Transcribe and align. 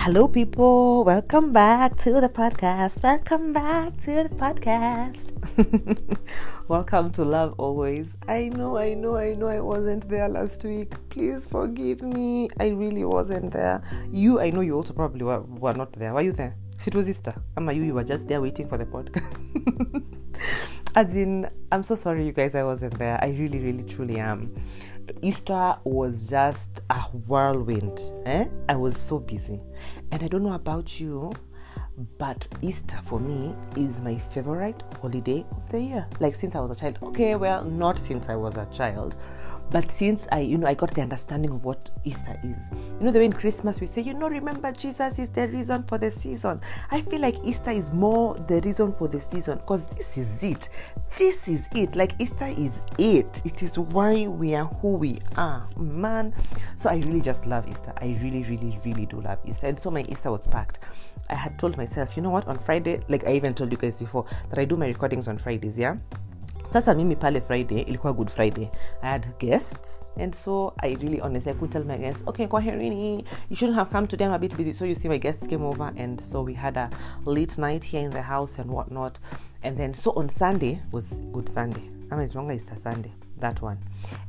Hello, 0.00 0.26
people. 0.28 1.04
Welcome 1.04 1.52
back 1.52 1.96
to 1.98 2.12
the 2.20 2.28
podcast. 2.28 3.02
Welcome 3.02 3.52
back 3.52 3.96
to 4.04 4.22
the 4.22 4.28
podcast. 4.30 5.26
Welcome 6.68 7.10
to 7.12 7.24
Love 7.24 7.54
Always. 7.58 8.06
I 8.26 8.48
know, 8.48 8.78
I 8.78 8.94
know, 8.94 9.16
I 9.16 9.34
know 9.34 9.48
I 9.48 9.60
wasn't 9.60 10.08
there 10.08 10.28
last 10.28 10.64
week. 10.64 10.94
Please 11.10 11.46
forgive 11.46 12.00
me. 12.02 12.48
I 12.60 12.68
really 12.68 13.04
wasn't 13.04 13.52
there. 13.52 13.82
You, 14.10 14.40
I 14.40 14.50
know 14.50 14.60
you 14.60 14.76
also 14.76 14.94
probably 14.94 15.24
were, 15.24 15.40
were 15.40 15.74
not 15.74 15.92
there. 15.92 16.14
Were 16.14 16.22
you 16.22 16.32
there? 16.32 16.54
It 16.86 16.94
was 16.94 17.08
Easter. 17.08 17.34
Am 17.56 17.68
you? 17.70 17.82
You 17.82 17.94
were 17.94 18.04
just 18.04 18.28
there 18.28 18.40
waiting 18.40 18.68
for 18.68 18.78
the 18.78 18.86
podcast. 18.86 20.04
As 20.94 21.14
in, 21.14 21.50
I'm 21.70 21.82
so 21.82 21.96
sorry, 21.96 22.24
you 22.24 22.32
guys, 22.32 22.54
I 22.54 22.62
wasn't 22.62 22.98
there. 22.98 23.18
I 23.20 23.28
really, 23.28 23.58
really, 23.58 23.82
truly 23.82 24.18
am. 24.18 24.54
Easter 25.22 25.76
was 25.84 26.28
just 26.28 26.82
a 26.90 27.00
whirlwind. 27.26 28.00
Eh? 28.26 28.46
I 28.68 28.76
was 28.76 28.96
so 28.96 29.18
busy. 29.18 29.60
And 30.10 30.22
I 30.22 30.28
don't 30.28 30.42
know 30.42 30.52
about 30.54 31.00
you, 31.00 31.32
but 32.18 32.46
Easter 32.62 32.98
for 33.06 33.18
me 33.18 33.54
is 33.76 34.00
my 34.00 34.18
favorite 34.18 34.82
holiday 35.00 35.44
of 35.50 35.68
the 35.70 35.80
year. 35.80 36.06
Like 36.20 36.34
since 36.34 36.54
I 36.54 36.60
was 36.60 36.70
a 36.70 36.74
child. 36.74 36.98
Okay, 37.02 37.34
well, 37.34 37.64
not 37.64 37.98
since 37.98 38.28
I 38.28 38.36
was 38.36 38.56
a 38.56 38.66
child, 38.66 39.16
but 39.70 39.90
since 39.90 40.26
I, 40.32 40.40
you 40.40 40.58
know, 40.58 40.66
I 40.66 40.74
got 40.74 40.94
the 40.94 41.02
understanding 41.02 41.50
of 41.50 41.64
what 41.64 41.90
Easter 42.04 42.38
is. 42.42 42.78
You 42.98 43.06
know, 43.06 43.10
the 43.10 43.18
way 43.18 43.26
in 43.26 43.32
Christmas 43.32 43.80
we 43.80 43.86
say, 43.86 44.02
you 44.02 44.14
know, 44.14 44.28
remember 44.28 44.72
Jesus 44.72 45.18
is 45.18 45.28
the 45.30 45.48
reason 45.48 45.82
for 45.84 45.98
the 45.98 46.10
season. 46.10 46.60
I 46.90 47.02
feel 47.02 47.20
like 47.20 47.36
Easter 47.44 47.70
is 47.70 47.92
more 47.92 48.34
the 48.34 48.60
reason 48.62 48.92
for 48.92 49.08
the 49.08 49.20
season 49.20 49.58
because 49.58 49.84
this 49.96 50.16
is 50.16 50.28
it. 50.42 50.68
This 51.16 51.48
is 51.48 51.60
it. 51.74 51.96
Like 51.96 52.14
Easter 52.18 52.46
is 52.46 52.72
it. 52.98 53.42
It 53.44 53.62
is 53.62 53.78
why 53.78 54.26
we 54.26 54.54
are 54.54 54.66
who 54.66 54.94
we 54.94 55.18
are, 55.36 55.68
man. 55.76 56.34
So 56.76 56.88
I 56.90 56.96
really 56.96 57.20
just 57.20 57.46
love 57.46 57.68
Easter. 57.68 57.92
I 58.00 58.18
really, 58.22 58.44
really, 58.44 58.78
really 58.84 59.06
do 59.06 59.20
love 59.20 59.38
Easter. 59.46 59.66
And 59.66 59.78
so 59.78 59.90
my 59.90 60.02
Easter 60.02 60.30
was 60.30 60.46
packed. 60.46 60.78
I 61.28 61.34
had 61.34 61.58
told 61.58 61.76
myself, 61.76 62.16
you 62.16 62.22
know 62.22 62.30
what, 62.30 62.46
on 62.48 62.58
Friday, 62.58 63.00
like 63.08 63.26
I 63.26 63.34
even 63.34 63.52
told 63.52 63.70
you 63.70 63.78
guys 63.78 63.98
before, 63.98 64.24
that 64.48 64.58
I 64.58 64.64
do 64.64 64.76
my 64.76 64.86
recordings 64.86 65.28
on 65.28 65.36
Fridays, 65.36 65.76
yeah? 65.76 65.96
Sasa 66.72 66.94
mimi 66.94 67.16
pale 67.16 67.40
friday 67.40 67.80
ilikuwa 67.80 68.12
good 68.12 68.30
friday. 68.30 68.70
I 69.02 69.10
had 69.10 69.26
guests 69.38 70.04
and 70.16 70.34
so 70.34 70.74
i 70.82 70.94
really 70.94 71.20
honestly 71.20 71.52
i 71.52 71.54
could 71.54 71.70
tell 71.70 71.84
my 71.84 71.98
guests 71.98 72.22
okay 72.26 72.46
kwaherini 72.46 73.24
you 73.50 73.56
shouldn't 73.56 73.78
have 73.78 73.90
come 73.90 74.06
today 74.06 74.26
i'm 74.26 74.32
a 74.32 74.38
bit 74.38 74.56
busy. 74.56 74.72
So 74.72 74.84
you 74.84 74.94
see 74.94 75.08
my 75.08 75.18
guests 75.18 75.46
came 75.46 75.64
over 75.64 75.92
and 75.96 76.20
so 76.22 76.42
we 76.42 76.54
had 76.54 76.76
a 76.80 76.90
late 77.24 77.58
night 77.58 77.84
here 77.84 78.04
in 78.04 78.10
the 78.10 78.22
house 78.22 78.58
and 78.60 78.70
whatnot. 78.70 79.18
And 79.62 79.76
then 79.76 79.94
so 79.94 80.12
on 80.16 80.28
sunday 80.28 80.80
was 80.92 81.04
good 81.32 81.48
sunday. 81.48 81.82
It's 82.10 82.34
longer 82.34 82.54
easter 82.54 82.76
sunday 82.82 83.12
that 83.38 83.60
one. 83.62 83.78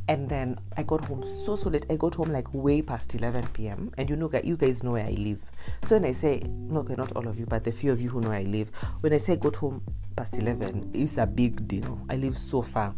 And 0.08 0.28
then 0.28 0.60
i 0.78 0.84
got 0.84 1.06
home 1.06 1.24
so 1.28 1.56
so 1.56 1.70
late. 1.70 1.86
I 1.90 1.96
got 1.96 2.16
home 2.16 2.32
like 2.32 2.54
way 2.54 2.82
past 2.82 3.14
11 3.16 3.48
p.m 3.54 3.92
and 3.98 4.10
you 4.10 4.16
know 4.16 4.30
you 4.44 4.58
guys 4.58 4.84
know 4.84 4.92
where 4.92 5.06
i 5.06 5.12
live. 5.12 5.40
So 5.86 5.96
when 5.96 6.06
i 6.06 6.12
say 6.12 6.40
no 6.46 6.80
okay 6.82 6.96
not 6.96 7.12
all 7.14 7.28
of 7.28 7.40
you 7.40 7.46
but 7.46 7.64
the 7.64 7.72
few 7.72 7.92
of 7.92 8.02
you 8.02 8.10
who 8.10 8.22
know 8.22 8.32
i 8.32 8.44
live 8.44 8.72
when 9.02 9.14
i 9.14 9.18
say 9.18 9.36
got 9.36 9.56
home 9.56 9.82
past 10.16 10.36
11 10.36 10.92
it's 10.94 11.18
a 11.18 11.26
big 11.26 11.68
deal. 11.68 12.00
I 12.10 12.16
live 12.16 12.38
so 12.38 12.62
far. 12.62 12.96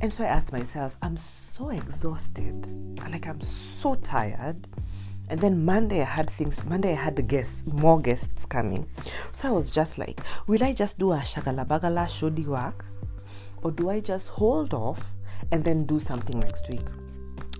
And 0.00 0.12
so 0.12 0.24
i 0.24 0.26
asked 0.26 0.52
myself 0.52 0.96
i'm 1.02 1.16
so 1.16 1.70
exhausted. 1.70 2.98
Like 3.10 3.26
i'm 3.26 3.40
so 3.40 3.94
tired. 3.96 4.66
And 5.28 5.40
then 5.40 5.64
Monday 5.64 6.02
I 6.02 6.04
had 6.04 6.28
things. 6.30 6.62
Monday 6.64 6.92
I 6.92 6.96
had 6.96 7.26
guests, 7.26 7.64
more 7.66 7.98
guests 7.98 8.44
coming. 8.44 8.86
So 9.32 9.48
I 9.48 9.52
was 9.52 9.70
just 9.70 9.96
like, 9.96 10.20
will 10.46 10.62
I 10.62 10.72
just 10.74 10.98
do 10.98 11.12
a 11.12 11.18
shagala 11.18 11.66
bagala 11.66 12.08
shoddy 12.08 12.44
work, 12.44 12.84
or 13.62 13.70
do 13.70 13.88
I 13.88 14.00
just 14.00 14.28
hold 14.28 14.74
off 14.74 15.00
and 15.52 15.64
then 15.64 15.84
do 15.84 16.00
something 16.00 16.38
next 16.40 16.68
week. 16.68 16.86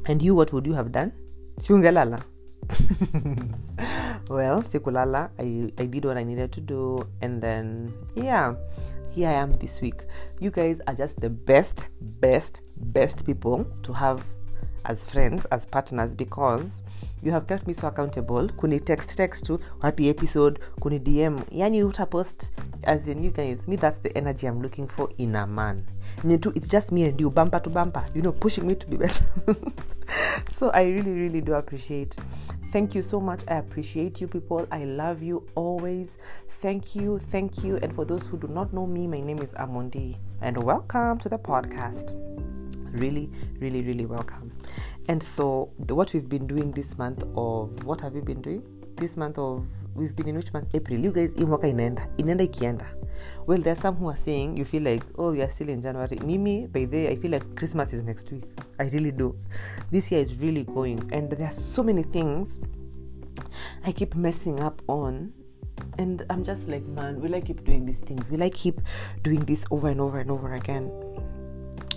And 0.06 0.20
you, 0.20 0.34
what 0.34 0.52
would 0.52 0.66
you 0.66 0.74
have 0.74 0.92
done? 0.92 1.12
Siungelala. 1.60 2.22
well, 4.28 4.62
sikulala. 4.62 5.30
I, 5.38 5.72
I 5.80 5.86
did 5.86 6.04
what 6.04 6.16
I 6.16 6.24
needed 6.24 6.52
to 6.52 6.60
do. 6.60 7.06
And 7.20 7.40
then, 7.40 7.92
yeah, 8.14 8.54
here 9.10 9.28
I 9.28 9.32
am 9.32 9.52
this 9.54 9.80
week. 9.80 10.02
You 10.40 10.50
guys 10.50 10.80
are 10.86 10.94
just 10.94 11.20
the 11.20 11.30
best, 11.30 11.86
best, 12.00 12.60
best 12.76 13.24
people 13.24 13.66
to 13.82 13.92
have 13.92 14.24
as 14.84 15.04
friends, 15.04 15.46
as 15.46 15.66
partners, 15.66 16.14
because 16.14 16.82
you 17.24 17.32
have 17.32 17.46
kept 17.46 17.66
me 17.66 17.72
so 17.72 17.88
accountable. 17.88 18.48
Kuni 18.48 18.78
text 18.78 19.16
text 19.16 19.46
to 19.46 19.58
happy 19.82 20.10
episode 20.10 20.60
kuni 20.80 20.98
dm 20.98 21.38
yani 21.50 21.82
utapost 21.82 22.50
as 22.82 23.08
in 23.08 23.24
you 23.24 23.30
guys 23.30 23.66
me 23.66 23.76
that's 23.76 23.98
the 24.02 24.16
energy 24.16 24.46
i'm 24.46 24.60
looking 24.60 24.86
for 24.86 25.08
in 25.18 25.34
a 25.34 25.46
man. 25.46 25.84
Too, 26.22 26.52
it's 26.54 26.68
just 26.68 26.92
me 26.92 27.04
and 27.04 27.20
you 27.20 27.30
bumper 27.30 27.60
to 27.60 27.70
bumper 27.70 28.04
you 28.14 28.22
know 28.22 28.32
pushing 28.32 28.66
me 28.66 28.74
to 28.74 28.86
be 28.86 28.96
better. 28.96 29.24
So 30.58 30.68
i 30.70 30.82
really 30.82 31.12
really 31.12 31.40
do 31.40 31.54
appreciate. 31.54 32.14
Thank 32.72 32.94
you 32.94 33.02
so 33.02 33.20
much. 33.20 33.42
I 33.48 33.54
appreciate 33.54 34.20
you 34.20 34.26
people. 34.26 34.66
I 34.70 34.84
love 34.84 35.22
you 35.22 35.46
always. 35.54 36.18
Thank 36.60 36.94
you 36.94 37.18
thank 37.18 37.64
you. 37.64 37.78
And 37.78 37.94
for 37.94 38.04
those 38.04 38.26
who 38.26 38.36
do 38.36 38.48
not 38.48 38.72
know 38.74 38.86
me 38.86 39.06
my 39.06 39.20
name 39.20 39.38
is 39.38 39.54
amondi. 39.54 40.18
And 40.42 40.62
welcome 40.62 41.18
to 41.20 41.30
the 41.30 41.38
podcast. 41.38 42.12
Really 42.92 43.30
really 43.60 43.82
really 43.82 44.06
welcome 44.06 44.52
and 45.08 45.22
so 45.22 45.70
what 45.88 46.14
we've 46.14 46.28
been 46.28 46.46
doing 46.46 46.72
this 46.72 46.96
month 46.96 47.22
of 47.36 47.84
what 47.84 48.00
have 48.00 48.14
you 48.14 48.22
been 48.22 48.40
doing? 48.40 48.62
This 48.96 49.16
month 49.16 49.38
of 49.38 49.66
we've 49.94 50.16
been 50.16 50.28
in 50.28 50.36
which 50.36 50.52
month? 50.52 50.68
April. 50.74 50.98
You 50.98 51.12
guys 51.12 51.34
hii 51.34 51.44
mwaka 51.44 51.68
inaenda. 51.68 52.08
Inaenda 52.16 52.44
ikienda. 52.44 52.86
Well 53.46 53.62
there 53.62 53.72
are 53.72 53.80
some 53.80 53.96
who 53.96 54.08
are 54.10 54.16
saying 54.16 54.58
you 54.58 54.64
feel 54.64 54.82
like 54.82 55.04
oh 55.18 55.30
we 55.32 55.42
are 55.42 55.52
still 55.52 55.68
in 55.68 55.80
january. 55.82 56.18
Mimi 56.26 56.66
by 56.66 56.86
the 56.86 57.08
i 57.08 57.16
feel 57.16 57.30
like 57.30 57.54
christmas 57.54 57.92
is 57.92 58.02
next 58.02 58.32
week. 58.32 58.44
I 58.78 58.88
really 58.88 59.12
do. 59.12 59.36
This 59.90 60.12
year 60.12 60.22
is 60.22 60.34
really 60.34 60.64
going. 60.64 61.12
And 61.12 61.30
there 61.30 61.46
are 61.46 61.52
so 61.52 61.82
many 61.82 62.02
things 62.02 62.58
i 63.84 63.92
keep 63.92 64.14
messing 64.14 64.60
up 64.60 64.82
on. 64.88 65.32
And 65.98 66.24
i'm 66.30 66.44
just 66.44 66.68
like 66.68 66.86
man 66.86 67.20
will 67.20 67.34
i 67.34 67.40
keep 67.40 67.64
doing 67.64 67.84
these 67.86 68.00
things? 68.00 68.30
Will 68.30 68.42
i 68.42 68.50
keep 68.50 68.80
doing 69.22 69.44
this 69.44 69.64
over 69.70 69.88
and 69.88 70.00
over 70.00 70.18
and 70.18 70.30
over 70.30 70.54
again? 70.54 70.90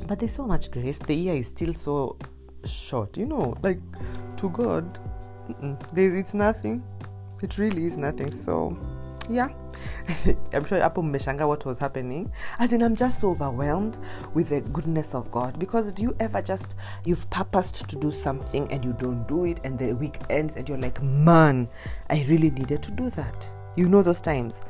But 0.08 0.20
there's 0.20 0.36
so 0.36 0.48
much 0.48 0.72
grace. 0.72 0.98
The 0.98 1.16
year 1.16 1.36
is 1.36 1.48
still 1.48 1.74
so 1.74 2.18
short 2.68 3.18
you 3.18 3.26
know 3.26 3.56
like 3.64 3.80
to 4.38 4.50
god 4.50 5.00
it's 5.96 6.34
nothing. 6.34 6.84
It 7.42 7.58
really 7.58 7.86
is 7.86 7.98
nothing 7.98 8.32
so 8.32 8.78
yeah. 9.30 9.50
I'm 10.54 10.66
sure 10.66 10.82
apple 10.82 11.04
mmeshanga 11.04 11.48
what 11.48 11.66
was 11.66 11.78
happening? 11.78 12.32
As 12.58 12.74
in 12.74 12.82
i'm 12.82 12.96
just 12.96 13.22
so 13.22 13.30
overwhelmed 13.30 13.98
with 14.34 14.50
the 14.50 14.62
goodness 14.62 15.14
of 15.14 15.30
god 15.32 15.60
because 15.60 15.94
do 15.94 16.02
you 16.02 16.16
ever 16.20 16.42
just 16.42 16.76
you've 17.06 17.30
purposed 17.30 17.88
to 17.90 17.96
do 17.96 18.12
something 18.12 18.72
and 18.72 18.84
you 18.84 18.94
don't 18.94 19.28
do 19.28 19.46
it 19.46 19.60
and 19.64 19.78
the 19.78 19.94
week 19.94 20.18
ends 20.30 20.56
and 20.56 20.68
you're 20.68 20.80
like 20.80 21.02
man 21.04 21.68
i 22.10 22.26
really 22.28 22.50
needed 22.50 22.82
to 22.82 22.92
do 22.92 23.10
that 23.12 23.48
you 23.78 23.88
know 23.88 24.02
those 24.02 24.20
times. 24.20 24.62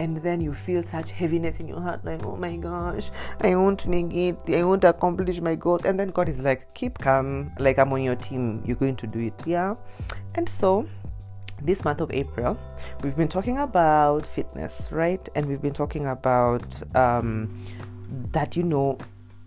And 0.00 0.16
then 0.22 0.40
you 0.40 0.54
feel 0.54 0.82
such 0.82 1.12
heaviness 1.12 1.60
in 1.60 1.68
your 1.68 1.80
heart 1.80 2.04
like 2.04 2.24
oh 2.24 2.36
my 2.36 2.56
gosh 2.56 3.10
i 3.42 3.54
won't 3.54 3.86
make 3.86 4.12
it 4.12 4.38
i 4.48 4.62
won't 4.64 4.84
accomplish 4.84 5.40
my 5.40 5.54
goals. 5.54 5.84
And 5.84 6.00
then 6.00 6.08
god 6.08 6.28
is 6.28 6.40
like 6.40 6.74
keep 6.74 6.98
calm. 6.98 7.52
Like 7.58 7.78
i'm 7.78 7.92
on 7.92 8.02
your 8.02 8.16
team. 8.16 8.62
You're 8.64 8.76
going 8.76 8.96
to 8.96 9.06
do 9.06 9.20
it. 9.20 9.34
Yeah? 9.46 9.76
And 10.34 10.48
so 10.48 10.86
this 11.62 11.84
month 11.84 12.02
of 12.02 12.10
april 12.10 12.58
we've 13.02 13.16
been 13.16 13.28
talking 13.28 13.58
about 13.58 14.26
fitness 14.26 14.72
right? 14.90 15.28
And 15.34 15.46
we've 15.46 15.62
been 15.62 15.72
talking 15.72 16.06
about 16.06 16.82
um, 16.94 17.64
that 18.32 18.56
you 18.56 18.62
know 18.62 18.98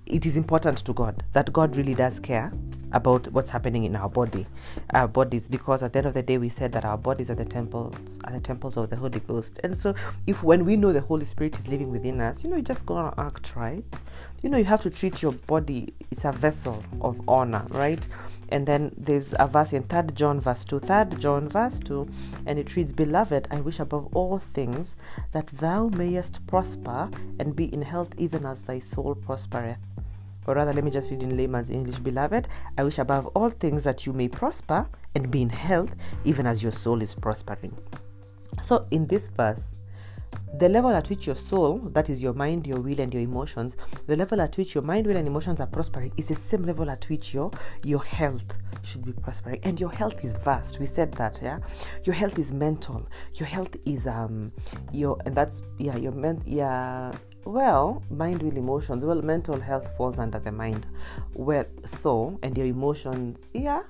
it 0.10 0.26
is 0.26 0.36
important 0.36 0.78
to 0.80 0.94
god 0.94 1.24
that 1.34 1.54
god 1.54 1.76
really 1.78 1.94
does 1.94 2.20
care 2.20 2.52
about 2.92 3.32
what's 3.32 3.50
happening 3.50 3.84
in 3.84 3.96
our 3.96 4.10
body, 4.10 4.48
our 4.94 5.08
bodies, 5.08 5.48
because 5.48 5.84
at 5.84 5.94
the 5.94 6.00
end 6.00 6.08
of 6.08 6.14
the 6.14 6.24
day, 6.24 6.38
we 6.38 6.50
said 6.50 6.72
that 6.72 6.86
our 6.86 6.98
bodies 6.98 7.30
are 7.30 7.36
the 7.36 7.46
temples, 7.46 7.96
are 8.24 8.34
the 8.34 8.40
temples 8.40 8.78
of 8.78 8.90
the 8.90 8.96
Holy 8.96 9.20
Ghost. 9.20 9.60
And 9.64 9.78
so, 9.78 9.94
if 10.26 10.44
when 10.44 10.66
we 10.66 10.76
know 10.76 10.94
the 10.94 11.02
Holy 11.02 11.26
Spirit 11.26 11.58
is 11.60 11.68
living 11.68 11.92
within 11.92 12.20
us, 12.22 12.44
you 12.44 12.50
know, 12.50 12.56
you 12.56 12.64
just 12.64 12.86
gonna 12.86 13.14
act 13.18 13.56
right. 13.56 13.86
You 14.42 14.50
know, 14.50 14.58
you 14.58 14.66
have 14.66 14.82
to 14.82 14.90
treat 14.90 15.22
your 15.22 15.34
body; 15.34 15.94
it's 16.10 16.26
a 16.26 16.32
vessel 16.32 16.84
of 17.02 17.22
honor, 17.28 17.66
right? 17.70 18.08
And 18.52 18.66
then 18.66 18.92
there's 18.98 19.36
a 19.38 19.48
verse 19.48 19.74
in 19.74 19.84
Third 19.84 20.16
John, 20.16 20.40
verse 20.42 20.66
two. 20.66 20.80
Third 20.80 21.20
John, 21.20 21.50
verse 21.50 21.80
two, 21.80 22.10
and 22.46 22.58
it 22.58 22.76
reads, 22.76 22.94
"Beloved, 22.94 23.48
I 23.52 23.60
wish 23.60 23.80
above 23.80 24.08
all 24.16 24.40
things 24.40 24.96
that 25.34 25.48
thou 25.48 25.90
mayest 25.90 26.46
prosper 26.48 27.10
and 27.38 27.56
be 27.56 27.66
in 27.66 27.84
health, 27.84 28.14
even 28.18 28.46
as 28.46 28.64
thy 28.64 28.80
soul 28.80 29.14
prospereth." 29.14 29.78
Or 30.50 30.56
rather, 30.56 30.74
let 30.74 30.84
me 30.84 30.90
just 30.90 31.12
read 31.12 31.22
in 31.22 31.38
layman's 31.38 31.70
English, 31.70 32.00
beloved. 32.00 32.48
I 32.76 32.84
wish 32.84 32.98
above 32.98 33.28
all 33.28 33.52
things 33.52 33.84
that 33.84 34.08
you 34.08 34.14
may 34.14 34.28
prosper 34.28 34.90
and 35.14 35.30
be 35.30 35.44
in 35.44 35.50
health, 35.50 35.96
even 36.26 36.48
as 36.48 36.64
your 36.64 36.72
soul 36.72 37.04
is 37.04 37.14
prospering. 37.14 37.78
So, 38.60 38.88
in 38.90 39.06
this 39.06 39.30
verse, 39.30 39.76
the 40.58 40.68
level 40.68 40.90
at 40.90 41.08
which 41.08 41.28
your 41.28 41.36
soul, 41.36 41.78
that 41.94 42.10
is 42.10 42.24
your 42.24 42.34
mind, 42.34 42.66
your 42.66 42.80
will, 42.80 43.00
and 43.00 43.14
your 43.14 43.22
emotions, 43.22 43.78
the 44.08 44.16
level 44.16 44.42
at 44.42 44.58
which 44.58 44.74
your 44.74 44.84
mind, 44.84 45.06
will, 45.06 45.18
and 45.18 45.28
emotions 45.28 45.62
are 45.62 45.68
prospering 45.68 46.12
is 46.18 46.28
the 46.28 46.36
same 46.36 46.64
level 46.64 46.90
at 46.90 47.08
which 47.10 47.32
your 47.32 47.52
your 47.84 48.04
health 48.04 48.56
should 48.82 49.06
be 49.06 49.14
prospering. 49.14 49.60
And 49.64 49.80
your 49.80 49.92
health 49.92 50.26
is 50.26 50.34
vast. 50.34 50.80
We 50.80 50.88
said 50.88 51.12
that, 51.14 51.40
yeah. 51.44 51.60
Your 52.06 52.16
health 52.16 52.40
is 52.40 52.52
mental. 52.52 53.08
Your 53.36 53.48
health 53.48 53.76
is 53.86 54.08
um 54.08 54.52
your 54.92 55.20
and 55.26 55.36
that's 55.36 55.62
yeah 55.78 55.96
your 55.96 56.12
ment 56.12 56.42
yeah 56.48 57.12
well, 57.46 58.04
mind, 58.10 58.44
will, 58.44 58.58
emotions. 58.58 59.04
Well, 59.06 59.22
mental 59.22 59.60
health 59.60 59.90
falls 59.98 60.20
under 60.20 60.40
the 60.40 60.52
mind. 60.52 60.86
Well, 61.34 61.66
so, 61.86 62.40
and 62.44 62.58
your 62.58 62.68
emotions, 62.68 63.48
yeah, 63.54 63.84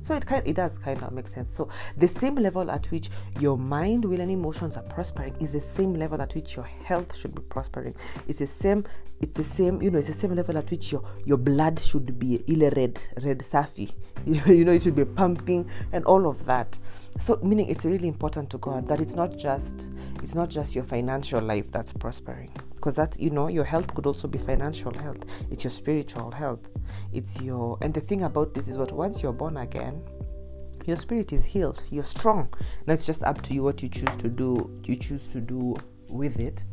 so 0.00 0.14
it 0.14 0.26
kind 0.26 0.42
it 0.46 0.54
does 0.54 0.78
kind 0.78 1.02
of 1.02 1.12
make 1.12 1.28
sense. 1.28 1.52
So 1.52 1.68
the 1.96 2.08
same 2.08 2.34
level 2.34 2.70
at 2.70 2.90
which 2.90 3.08
your 3.38 3.56
mind 3.56 4.04
will 4.04 4.20
and 4.20 4.30
emotions 4.30 4.76
are 4.76 4.82
prospering 4.82 5.36
is 5.40 5.52
the 5.52 5.60
same 5.60 5.94
level 5.94 6.20
at 6.20 6.34
which 6.34 6.56
your 6.56 6.64
health 6.64 7.16
should 7.16 7.34
be 7.34 7.42
prospering. 7.42 7.94
It's 8.26 8.40
the 8.40 8.46
same 8.46 8.84
it's 9.20 9.36
the 9.36 9.44
same 9.44 9.80
you 9.80 9.90
know 9.90 9.98
it's 9.98 10.08
the 10.08 10.12
same 10.12 10.34
level 10.34 10.58
at 10.58 10.70
which 10.70 10.90
your 10.90 11.04
your 11.24 11.36
blood 11.36 11.80
should 11.80 12.18
be 12.18 12.42
ile 12.50 12.70
red 12.70 13.00
red 13.22 13.38
safi. 13.38 13.92
You 14.26 14.64
know 14.64 14.72
it 14.72 14.82
should 14.82 14.96
be 14.96 15.04
pumping 15.04 15.68
and 15.92 16.04
all 16.04 16.28
of 16.28 16.46
that 16.46 16.78
so 17.18 17.38
meaning 17.42 17.68
it's 17.68 17.84
really 17.84 18.08
important 18.08 18.48
to 18.50 18.58
god 18.58 18.88
that 18.88 19.00
it's 19.00 19.14
not 19.14 19.36
just 19.36 19.90
it's 20.22 20.34
not 20.34 20.48
just 20.48 20.74
your 20.74 20.84
financial 20.84 21.40
life 21.40 21.66
that's 21.72 21.92
prospering. 21.92 22.50
Because 22.74 22.94
that 22.94 23.18
you 23.18 23.30
know 23.30 23.48
your 23.48 23.64
health 23.64 23.92
could 23.94 24.06
also 24.06 24.28
be 24.28 24.38
financial 24.38 24.92
health. 24.92 25.24
It's 25.50 25.64
your 25.64 25.70
spiritual 25.70 26.30
health. 26.30 26.60
It's 27.12 27.40
your 27.40 27.76
and 27.80 27.92
the 27.92 28.00
thing 28.00 28.22
about 28.22 28.54
this 28.54 28.68
is 28.68 28.78
what 28.78 28.92
once 28.92 29.22
you're 29.22 29.32
born 29.32 29.56
again 29.56 30.02
your 30.86 30.96
spirit 30.96 31.32
is 31.32 31.44
healed. 31.44 31.84
You're 31.90 32.02
strong. 32.02 32.52
Now 32.86 32.94
it's 32.94 33.04
just 33.04 33.22
up 33.22 33.40
to 33.42 33.54
you 33.54 33.62
what 33.62 33.82
you 33.82 33.88
choose 33.88 34.16
to 34.18 34.28
do 34.28 34.80
you 34.84 34.96
choose 34.96 35.26
to 35.28 35.40
do 35.40 35.76
with 36.08 36.38
it 36.38 36.64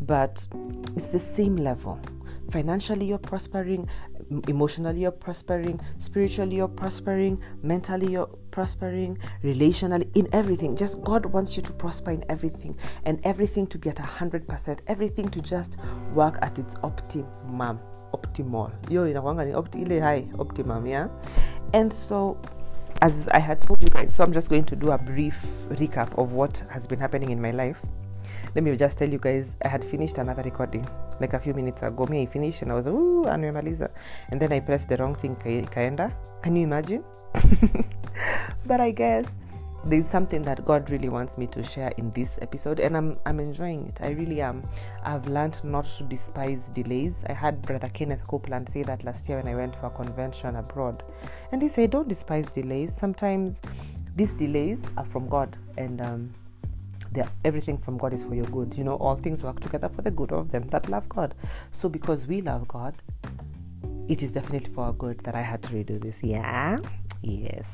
but 0.00 0.46
it's 0.96 1.08
the 1.08 1.18
same 1.18 1.56
level. 1.56 2.00
Financially 2.50 3.06
you're 3.06 3.18
prospering 3.18 3.88
emotionally 4.48 5.02
you're 5.02 5.10
prospering 5.12 5.80
spiritually 5.98 6.56
you're 6.56 6.68
prospering 6.68 7.40
mentally 7.62 8.12
you're 8.12 8.26
prospering 8.50 9.18
relationally 9.44 10.08
in 10.16 10.28
everything. 10.32 10.76
Just 10.76 11.00
god 11.02 11.26
wants 11.26 11.56
you 11.56 11.62
to 11.62 11.72
prosper 11.72 12.10
in 12.10 12.24
everything 12.28 12.76
and 13.04 13.20
everything 13.24 13.66
to 13.68 13.78
get 13.78 13.98
a 13.98 14.02
hundred 14.02 14.48
percent 14.48 14.82
everything 14.88 15.28
to 15.28 15.40
just 15.40 15.76
work 16.12 16.38
at 16.42 16.58
its 16.58 16.74
optimum 16.82 17.78
optimal. 18.12 18.72
Yo 18.90 19.04
ile 19.04 20.00
high 20.00 20.26
optimum 20.38 20.86
yeah? 20.86 21.08
And 21.72 21.92
so 21.92 22.36
as 23.02 23.28
i 23.28 23.38
had 23.38 23.60
told 23.62 23.82
you 23.82 23.88
guys 23.88 24.14
so 24.14 24.22
i'm 24.22 24.32
just 24.32 24.50
going 24.50 24.64
to 24.64 24.76
do 24.76 24.90
a 24.90 24.98
brief 24.98 25.36
recap 25.70 26.12
of 26.18 26.32
what 26.32 26.62
has 26.68 26.86
been 26.86 26.98
happening 26.98 27.30
in 27.30 27.40
my 27.40 27.50
life 27.50 27.80
let 28.54 28.64
me 28.64 28.76
just 28.76 28.98
tell 28.98 29.08
you 29.08 29.18
guys 29.18 29.50
i 29.64 29.68
had 29.68 29.84
finished 29.84 30.18
another 30.18 30.42
recording 30.42 30.86
like 31.20 31.34
a 31.34 31.38
few 31.38 31.54
minutes 31.54 31.82
ago. 31.82 32.06
Me 32.06 32.22
i 32.22 32.26
finished 32.26 32.62
and 32.62 32.72
i 32.72 32.74
was 32.74 32.86
ooh 32.86 33.24
amemaliza 33.26 33.90
and 34.30 34.40
then 34.40 34.52
i 34.52 34.60
pressed 34.60 34.88
the 34.88 34.96
wrong 34.96 35.14
thing 35.14 35.36
ikaenda 35.36 36.12
can 36.42 36.56
you 36.56 36.62
imagine? 36.62 37.04
But 38.66 38.80
i 38.80 38.90
guess 38.90 39.26
there's 39.84 40.06
something 40.06 40.42
that 40.42 40.64
god 40.64 40.90
really 40.90 41.08
wants 41.08 41.38
me 41.38 41.46
to 41.46 41.62
share 41.62 41.90
in 41.96 42.12
this 42.12 42.30
episode 42.42 42.80
and 42.80 42.96
i'm 42.96 43.18
i'm 43.24 43.40
enjoying 43.40 43.86
it. 43.88 43.98
I 44.02 44.10
really 44.10 44.40
am. 44.42 44.68
I've 45.04 45.26
learned 45.26 45.58
not 45.64 45.86
to 45.86 46.04
despise 46.04 46.68
delays. 46.70 47.24
I 47.28 47.32
had 47.32 47.62
brother 47.62 47.88
kenneth 47.88 48.26
copeland 48.26 48.68
say 48.68 48.82
that 48.82 49.04
last 49.04 49.28
year 49.28 49.38
when 49.38 49.48
i 49.48 49.54
went 49.54 49.74
to 49.74 49.86
a 49.86 49.90
convention 49.90 50.56
abroad. 50.56 51.02
And 51.52 51.62
he 51.62 51.68
said 51.68 51.90
don't 51.90 52.08
despise 52.08 52.52
delays. 52.52 52.94
Sometimes 52.94 53.62
these 54.16 54.34
delays 54.34 54.80
are 54.98 55.04
from 55.04 55.28
god 55.28 55.56
and 55.78 56.00
um 56.00 56.34
everything 57.44 57.78
from 57.78 57.98
God 57.98 58.12
is 58.12 58.24
for 58.24 58.34
your 58.34 58.46
good. 58.46 58.74
You 58.76 58.84
know, 58.84 58.94
all 58.96 59.16
things 59.16 59.42
work 59.42 59.60
together 59.60 59.88
for 59.88 60.02
the 60.02 60.10
good 60.10 60.32
of 60.32 60.50
them 60.50 60.68
that 60.68 60.88
love 60.88 61.08
God. 61.08 61.34
So, 61.70 61.88
because 61.88 62.26
we 62.26 62.40
love 62.42 62.68
God, 62.68 62.94
it 64.08 64.22
is 64.22 64.32
definitely 64.32 64.72
for 64.74 64.84
our 64.84 64.92
good 64.92 65.20
that 65.20 65.34
I 65.34 65.42
had 65.42 65.62
to 65.64 65.70
redo 65.70 66.00
this. 66.00 66.22
Yeah. 66.22 66.80
Yes. 67.22 67.66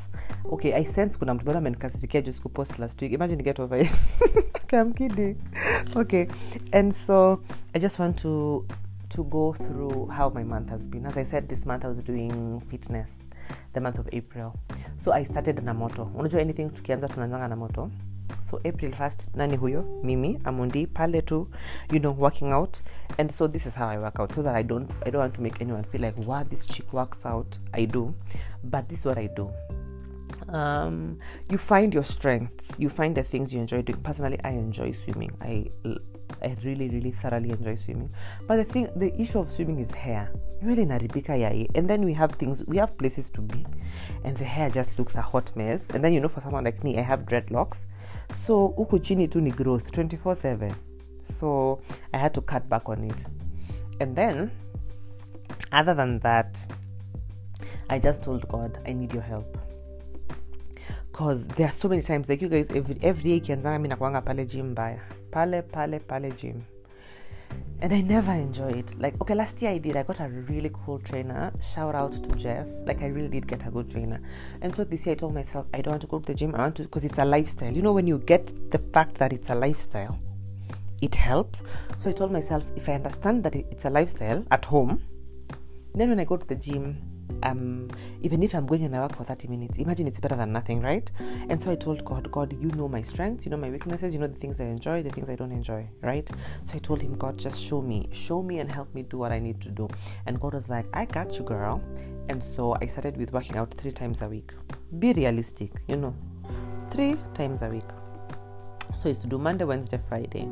Okay, 0.45 0.75
I 0.75 0.85
sense 0.85 1.19
kuna 1.19 1.35
mtu 1.35 1.45
bado 1.45 1.59
amenikasirikia 1.59 2.21
juu 2.21 2.33
sikupost 2.33 2.79
last 2.79 3.03
week. 3.03 3.13
Imagine 3.13 3.43
get 3.43 3.61
over 3.61 3.81
it. 3.81 3.91
okay, 4.65 4.81
I'm 4.81 4.93
kidding. 4.93 5.37
Okay. 5.97 6.29
And 6.73 6.93
so 6.93 7.41
I 7.75 7.79
just 7.79 7.99
want 7.99 8.19
to 8.23 8.65
to 9.09 9.25
go 9.25 9.53
through 9.53 10.07
how 10.09 10.31
my 10.31 10.45
month 10.45 10.71
has 10.71 10.89
been. 10.89 11.07
As 11.07 11.17
I 11.17 11.25
said, 11.25 11.49
this 11.49 11.65
month 11.67 11.85
I 11.85 11.89
was 11.89 11.99
doing 12.03 12.61
fitness, 12.71 13.09
the 13.73 13.81
month 13.81 13.99
of 13.99 14.09
April. 14.13 14.53
So 15.05 15.13
I 15.13 15.25
started 15.25 15.63
na 15.65 15.73
moto. 15.75 16.11
Unajua 16.15 16.41
anything 16.41 16.71
tukianza 16.71 17.09
tunaanzanga 17.09 17.49
na 17.49 17.57
moto 17.57 17.91
so 18.41 18.61
april 18.65 18.93
1st 18.93 19.25
nani 19.35 19.57
huyo? 19.57 19.85
Mimi 20.03 20.39
amondi 20.45 20.87
pale 20.87 21.23
tu 21.23 21.49
you 21.93 21.99
know 21.99 22.13
working 22.19 22.53
out. 22.53 22.79
And 23.19 23.31
so 23.31 23.49
this 23.49 23.67
is 23.67 23.75
how 23.75 23.89
i 23.89 23.99
work 23.99 24.21
out 24.21 24.35
so 24.35 24.43
that 24.43 24.55
i 24.55 24.63
don't 24.63 24.91
i 25.07 25.11
don't 25.11 25.21
want 25.21 25.35
to 25.35 25.43
make 25.43 25.61
anyone 25.61 25.85
feel 25.85 26.01
like 26.01 26.17
wow 26.27 26.45
this 26.45 26.67
chick 26.67 26.93
works 26.93 27.27
out. 27.27 27.59
I 27.73 27.87
do 27.87 28.15
but 28.65 28.89
this 28.89 29.01
is 29.01 29.07
what 29.07 29.19
i 29.19 29.27
do. 29.27 29.51
Um, 30.49 31.19
you 31.51 31.59
find 31.59 31.95
your 31.95 32.05
strengths 32.05 32.79
you 32.79 32.89
find 32.89 33.17
the 33.17 33.23
things 33.23 33.53
you 33.55 33.61
enjoy 33.61 33.83
doing. 33.83 34.01
Personally 34.03 34.39
i 34.45 34.51
enjoy 34.51 34.93
swimming. 34.93 35.31
I 35.41 35.71
i 36.43 36.57
really 36.65 36.89
really 36.89 37.11
thoroughly 37.11 37.51
enjoy 37.51 37.75
swimming. 37.75 38.11
But 38.47 38.57
the 38.57 38.65
thing 38.65 38.89
the 38.97 39.19
issue 39.21 39.39
of 39.41 39.51
swimming 39.51 39.81
is 39.81 39.91
hair. 39.91 40.31
Really 40.63 40.87
naribika 40.87 41.39
yai 41.39 41.69
and 41.75 41.89
then 41.89 42.05
we 42.05 42.13
have 42.13 42.33
things 42.33 42.65
we 42.67 42.77
have 42.77 42.97
places 42.99 43.31
to 43.31 43.41
be 43.41 43.65
and 44.25 44.37
the 44.37 44.45
hair 44.45 44.71
just 44.71 44.99
looks 44.99 45.15
a 45.15 45.23
hot 45.23 45.55
mess. 45.57 45.89
And 45.91 46.05
then 46.05 46.13
you 46.13 46.21
know 46.21 46.29
for 46.29 46.41
someone 46.41 46.65
like 46.65 46.85
me 46.85 46.99
i 46.99 47.03
have 47.03 47.25
dreadlocks 47.25 47.85
so 48.33 48.67
huku 48.67 48.99
chini 48.99 49.29
tu 49.29 49.41
ni 49.41 49.51
growth 49.51 49.99
24/7 49.99 50.73
so 51.23 51.79
i 52.13 52.21
had 52.21 52.33
to 52.33 52.41
cut 52.41 52.69
back 52.69 52.89
on 52.89 53.05
it. 53.05 53.27
And 54.01 54.17
then 54.17 54.51
other 55.73 55.97
than 55.97 56.21
that 56.21 56.59
i 57.89 57.99
just 57.99 58.23
told 58.23 58.49
god 58.49 58.79
i 58.85 58.95
need 58.95 59.15
your 59.15 59.25
help. 59.25 59.59
Cause 61.13 61.49
there 61.49 61.67
are 61.67 61.73
so 61.73 61.89
many 61.89 62.03
times 62.03 62.29
like 62.29 62.45
you 62.45 62.51
guys 62.51 62.71
every, 62.71 62.99
every 63.03 63.23
day 63.23 63.37
ikianzanga 63.37 63.79
mi 63.79 63.89
nakwanga 63.89 64.21
pale 64.21 64.47
gym 64.47 64.71
mbaya. 64.71 65.01
Pale 65.31 65.63
pale 65.63 65.99
pale 65.99 66.31
gym 66.31 66.63
and 67.81 67.93
I 67.93 68.01
never 68.01 68.33
enjoy 68.33 68.71
it. 68.71 68.99
Like, 68.99 69.21
okay, 69.21 69.35
last 69.35 69.61
year 69.61 69.73
I 69.73 69.79
did. 69.79 69.97
I 69.97 70.03
got 70.03 70.21
a 70.21 70.29
really 70.29 70.71
cool 70.73 70.99
trainer. 70.99 71.53
Shout 71.75 71.95
out 71.95 72.13
to 72.13 72.37
Jeff. 72.37 72.67
Like, 72.87 73.03
I 73.03 73.09
really 73.09 73.29
did 73.29 73.47
get 73.47 73.67
a 73.67 73.71
good 73.71 73.91
trainer. 73.91 74.21
And 74.63 74.75
so 74.75 74.85
this 74.85 75.05
year 75.05 75.13
I 75.13 75.17
told 75.17 75.35
myself, 75.35 75.67
I 75.75 75.83
don't 75.83 75.93
want 75.93 76.01
to 76.03 76.07
go 76.07 76.19
to 76.19 76.27
the 76.27 76.35
gym. 76.35 76.55
I 76.55 76.59
want 76.61 76.77
to, 76.77 76.83
because 76.85 77.05
it's 77.05 77.19
a 77.19 77.25
lifestyle. 77.25 77.73
You 77.73 77.83
know, 77.83 77.93
when 77.93 78.07
you 78.07 78.19
get 78.19 78.53
the 78.71 78.79
fact 78.79 79.17
that 79.17 79.33
it's 79.33 79.51
a 79.51 79.55
lifestyle, 79.55 80.19
it 81.03 81.15
helps. 81.15 81.63
So 81.99 82.09
I 82.11 82.13
told 82.13 82.33
myself, 82.33 82.65
if 82.77 82.89
I 82.89 82.95
understand 82.95 83.45
that 83.45 83.55
it's 83.55 83.85
a 83.85 83.91
lifestyle 83.91 84.45
at 84.51 84.65
home, 84.65 85.03
then 85.95 86.09
when 86.09 86.21
I 86.21 86.25
go 86.25 86.39
to 86.39 86.47
the 86.47 86.55
gym, 86.55 87.16
um, 87.43 87.89
even 88.23 88.43
if 88.43 88.55
I'm 88.55 88.67
going 88.67 88.85
and 88.85 88.97
I 88.97 89.01
work 89.01 89.17
for 89.17 89.25
30 89.25 89.49
minutes, 89.49 89.79
imagine 89.79 90.07
it's 90.07 90.19
better 90.21 90.37
than 90.37 90.53
nothing, 90.53 90.81
right? 90.81 91.11
And 91.49 91.63
so 91.63 91.71
I 91.71 91.77
told 91.77 92.05
God, 92.05 92.31
God, 92.31 92.57
you 92.61 92.71
know 92.73 92.89
my 92.89 93.03
strengths, 93.03 93.47
you 93.47 93.51
know 93.51 93.57
my 93.57 93.71
weaknesses, 93.71 94.13
you 94.13 94.21
know 94.21 94.27
the 94.27 94.39
things 94.39 94.61
I 94.61 94.65
enjoy, 94.65 95.03
the 95.03 95.11
things 95.11 95.29
I 95.29 95.37
don't 95.37 95.53
enjoy, 95.53 95.87
right? 96.03 96.29
So 96.65 96.75
I 96.75 96.79
told 96.79 97.03
him, 97.03 97.17
God, 97.17 97.39
just 97.39 97.61
show 97.61 97.81
me, 97.83 98.09
show 98.13 98.43
me 98.43 98.59
and 98.59 98.71
help 98.71 98.93
me 98.95 99.03
do 99.03 99.19
what 99.19 99.33
I 99.33 99.39
need 99.39 99.61
to 99.63 99.69
do. 99.69 99.89
And 100.27 100.41
God 100.41 100.55
was 100.55 100.69
like, 100.69 100.87
I 100.93 101.05
got 101.05 101.39
you, 101.39 101.45
girl. 101.45 101.83
And 102.29 102.43
so 102.43 102.77
I 102.81 102.87
started 102.87 103.17
with 103.17 103.33
working 103.33 103.57
out 103.57 103.73
three 103.73 103.93
times 103.93 104.23
a 104.23 104.29
week. 104.29 104.53
Be 104.99 105.13
realistic, 105.13 105.71
you 105.87 105.97
know, 105.97 106.15
three 106.91 107.17
times 107.35 107.63
a 107.63 107.69
week. 107.69 107.85
So 109.03 109.09
it's 109.09 109.19
to 109.21 109.27
do 109.27 109.39
Monday, 109.39 109.65
Wednesday, 109.65 110.01
Friday. 110.09 110.49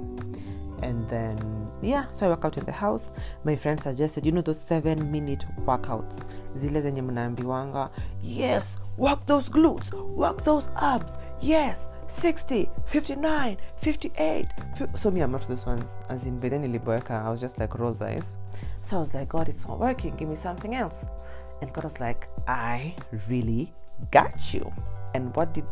And 0.85 1.09
then, 1.09 1.38
yeah, 1.81 2.11
so 2.11 2.26
I 2.26 2.29
work 2.29 2.45
out 2.45 2.59
in 2.59 2.64
the 2.67 2.73
house. 2.73 3.11
My 3.43 3.57
friend 3.57 3.81
suggested, 3.81 4.26
you 4.26 4.33
know, 4.33 4.43
those 4.43 4.61
seven 4.69 5.11
minute 5.11 5.47
workouts. 5.64 6.14
Zile 6.59 6.83
zenye 6.83 7.03
mnaambiwanga, 7.03 7.88
yes, 8.23 8.79
work 8.99 9.25
those 9.25 9.49
glutes, 9.49 9.91
work 9.93 10.45
those 10.45 10.69
abs, 10.76 11.19
yes, 11.41 11.88
60, 12.09 12.69
59, 12.85 13.57
58. 13.76 14.47
So 14.95 15.11
me, 15.11 15.23
I'm 15.23 15.33
not 15.33 15.49
those 15.49 15.64
ones. 15.64 15.91
As 16.11 16.26
in, 16.26 16.38
but 16.38 16.50
then 16.50 16.64
I 17.09 17.31
was 17.31 17.41
just 17.41 17.59
like 17.59 17.79
rolls 17.79 18.03
eyes. 18.03 18.37
So 18.83 18.99
I 18.99 19.00
was 19.00 19.14
like, 19.14 19.31
God, 19.31 19.49
it's 19.49 19.67
not 19.67 19.81
working. 19.81 20.14
Give 20.17 20.29
me 20.29 20.37
something 20.37 20.75
else. 20.75 21.07
And 21.62 21.73
God 21.73 21.85
was 21.85 21.99
like, 21.99 22.29
I 22.47 22.95
really 23.31 23.73
got 24.11 24.53
you. 24.53 24.71
And 25.14 25.35
what 25.35 25.55
did 25.55 25.64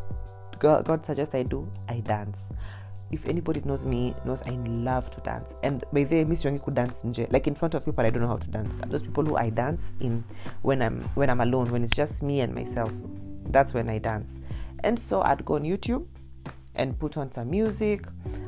God 0.59 1.05
suggest 1.05 1.35
I 1.35 1.43
do? 1.43 1.71
I 1.87 2.01
dance. 2.01 2.51
If 3.13 3.27
anybody 3.27 3.61
knows 3.65 3.85
me, 3.85 4.15
knows 4.25 4.43
I 4.43 4.51
love 4.51 5.11
to 5.13 5.21
dance. 5.21 5.55
And 5.63 5.85
by 5.93 6.05
the 6.05 6.17
way, 6.17 6.25
Miss 6.25 6.43
Yongi 6.43 6.63
could 6.65 6.75
dance 6.75 7.03
nje. 7.05 7.31
Like 7.31 7.47
in 7.47 7.55
front 7.55 7.75
of 7.75 7.85
people, 7.85 8.05
I 8.05 8.11
don't 8.11 8.23
know 8.23 8.29
how 8.29 8.39
to 8.39 8.49
dance. 8.49 8.75
I'm 8.83 8.91
those 8.91 9.03
people 9.03 9.25
who 9.25 9.37
I 9.37 9.51
dance 9.51 9.93
in 10.01 10.25
when 10.63 10.81
I'm 10.81 11.03
when 11.15 11.29
I'm 11.31 11.41
alone, 11.41 11.71
when 11.71 11.85
it's 11.85 11.95
just 11.95 12.23
me 12.23 12.41
and 12.41 12.55
myself. 12.55 12.91
That's 13.47 13.75
when 13.75 13.91
I 13.91 13.99
dance. 13.99 14.39
And 14.83 14.99
so 14.99 15.23
I'd 15.23 15.45
go 15.45 15.55
on 15.55 15.63
YouTube 15.63 16.07
and 16.75 16.99
put 16.99 17.17
on 17.17 17.31
some 17.33 17.51
music. 17.51 18.07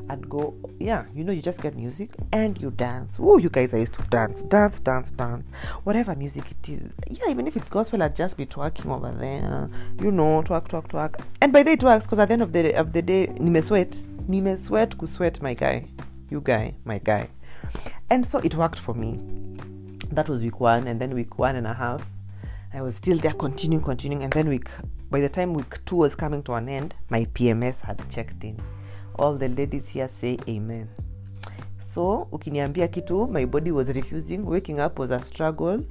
I'd 0.09 0.27
go, 0.27 0.55
yeah, 0.79 1.05
you 1.13 1.23
know, 1.23 1.31
you 1.31 1.41
just 1.41 1.61
get 1.61 1.75
music 1.75 2.11
and 2.31 2.59
you 2.59 2.71
dance. 2.71 3.17
Oh, 3.19 3.37
you 3.37 3.49
guys, 3.49 3.73
I 3.73 3.77
used 3.77 3.93
to 3.93 4.01
dance, 4.03 4.43
dance, 4.43 4.79
dance, 4.79 5.11
dance. 5.11 5.47
Whatever 5.83 6.15
music 6.15 6.45
it 6.51 6.69
is. 6.69 6.83
Yeah, 7.09 7.29
even 7.29 7.47
if 7.47 7.55
it's 7.55 7.69
gospel, 7.69 8.01
I'd 8.01 8.15
just 8.15 8.37
be 8.37 8.45
twerking 8.45 8.91
over 8.91 9.15
there. 9.17 9.69
You 10.01 10.11
know, 10.11 10.43
twerk, 10.43 10.67
twerk, 10.67 10.87
twerk. 10.87 11.23
And 11.41 11.53
by 11.53 11.59
the 11.59 11.65
day 11.65 11.73
it 11.73 11.83
works 11.83 12.05
because 12.05 12.19
at 12.19 12.29
the 12.29 12.33
end 12.33 12.41
of 12.41 12.51
the 12.51 12.73
of 12.73 12.93
the 12.93 13.01
day, 13.01 13.27
nime 13.27 13.61
sweat, 13.61 13.95
nime 14.27 14.57
sweat, 14.57 14.97
kusweat, 14.97 15.41
my 15.41 15.53
guy, 15.53 15.87
you 16.29 16.41
guy, 16.41 16.75
my 16.83 16.97
guy. 16.97 17.29
And 18.09 18.25
so 18.25 18.39
it 18.39 18.55
worked 18.55 18.79
for 18.79 18.93
me. 18.93 19.19
That 20.11 20.29
was 20.29 20.43
week 20.43 20.59
one, 20.59 20.87
and 20.87 20.99
then 20.99 21.13
week 21.13 21.37
one 21.39 21.55
and 21.55 21.67
a 21.67 21.73
half, 21.73 22.05
I 22.73 22.81
was 22.81 22.95
still 22.95 23.17
there, 23.17 23.33
continuing, 23.33 23.83
continuing, 23.83 24.23
and 24.23 24.33
then 24.33 24.49
week. 24.49 24.69
By 25.09 25.19
the 25.21 25.29
time 25.29 25.53
week 25.53 25.83
two 25.85 25.97
was 25.97 26.15
coming 26.15 26.43
to 26.43 26.53
an 26.53 26.67
end, 26.67 26.93
my 27.09 27.25
PMS 27.33 27.81
had 27.81 28.03
checked 28.09 28.43
in. 28.43 28.59
All 29.17 29.35
the 29.35 29.47
ladies 29.47 29.87
here 29.89 30.09
say 30.09 30.37
amen. 30.47 30.89
So 31.79 32.27
ukiniambia 32.31 32.87
kitu, 32.87 33.27
my 33.31 33.45
body 33.45 33.71
was 33.71 33.87
refusing. 33.95 34.45
Waking 34.45 34.79
up 34.79 34.99
was 34.99 35.11
a 35.11 35.19
struggle. 35.19 35.85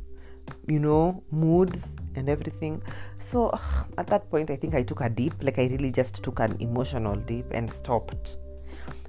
You 0.67 0.79
know, 0.79 1.23
moods 1.31 1.95
and 2.17 2.29
everything. 2.29 2.83
So 3.19 3.53
at 3.99 4.07
that 4.09 4.31
point, 4.31 4.51
I 4.51 4.57
think 4.57 4.75
I 4.75 4.83
took 4.83 5.01
a 5.01 5.09
dip. 5.09 5.35
Like 5.43 5.59
I 5.59 5.67
really 5.67 5.91
just 5.91 6.23
took 6.23 6.41
an 6.41 6.57
emotional 6.61 7.17
dip 7.17 7.51
and 7.53 7.73
stopped. 7.73 8.39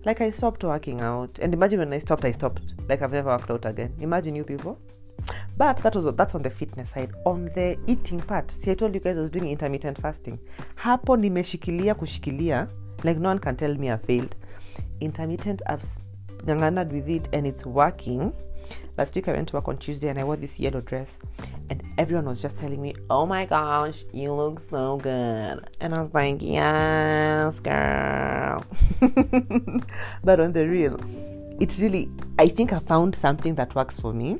Like 0.06 0.22
I 0.22 0.32
stopped 0.32 0.64
working 0.64 1.02
out. 1.02 1.40
And 1.42 1.54
imagine 1.54 1.80
when 1.80 1.94
I 1.94 2.00
stopped, 2.00 2.26
I 2.26 2.32
stopped. 2.32 2.62
Like 2.88 3.02
I've 3.02 3.12
never 3.12 3.30
worked 3.30 3.50
out 3.50 3.66
again. 3.66 3.94
Imagine 4.00 4.36
you 4.36 4.44
people. 4.44 4.80
But 5.58 5.78
that 5.78 5.96
was 5.96 6.14
that's 6.16 6.36
on 6.36 6.42
the 6.42 6.50
fitness 6.50 6.92
side. 6.92 7.12
On 7.26 7.46
the 7.46 7.78
eating 7.88 8.20
part, 8.20 8.52
see, 8.52 8.72
I 8.72 8.74
told 8.74 8.94
you 8.94 9.00
guys 9.00 9.18
I 9.18 9.22
was 9.22 9.32
doing 9.32 9.50
intermittent 9.50 10.02
fasting. 10.02 10.40
Hapo 10.76 11.16
nimeshikilia 11.18 11.96
kushikilia. 11.96 12.68
Like 13.04 13.18
no 13.18 13.30
one 13.30 13.40
can 13.40 13.56
tell 13.56 13.74
me 13.74 13.92
I 13.92 13.98
failed. 13.98 14.36
Intermittent, 15.00 15.62
I've 15.68 15.86
ganganad 16.46 16.92
with 16.92 17.10
it 17.10 17.28
and 17.34 17.46
it's 17.48 17.66
working. 17.66 18.34
Last 18.98 19.16
week 19.16 19.28
I 19.28 19.34
went 19.34 19.50
to 19.50 19.56
work 19.56 19.68
on 19.68 19.78
Tuesday 19.78 20.10
and 20.10 20.18
I 20.18 20.24
wore 20.24 20.38
this 20.38 20.60
yellow 20.60 20.82
dress, 20.82 21.20
and 21.70 21.84
everyone 21.98 22.26
was 22.26 22.42
just 22.42 22.58
telling 22.58 22.82
me, 22.82 22.96
"Oh 23.10 23.26
my 23.26 23.46
gosh, 23.46 24.06
you 24.14 24.34
look 24.34 24.60
so 24.60 24.98
good," 24.98 25.70
and 25.82 25.94
I 25.94 26.02
was 26.02 26.14
like, 26.14 26.42
"Yes, 26.42 27.60
girl." 27.60 28.66
but 30.24 30.40
on 30.40 30.54
the 30.54 30.68
real, 30.68 30.98
it's 31.60 31.80
really 31.80 32.10
I 32.40 32.48
think 32.48 32.74
I 32.74 32.80
found 32.80 33.16
something 33.16 33.56
that 33.56 33.76
works 33.76 34.00
for 34.00 34.14
me 34.14 34.40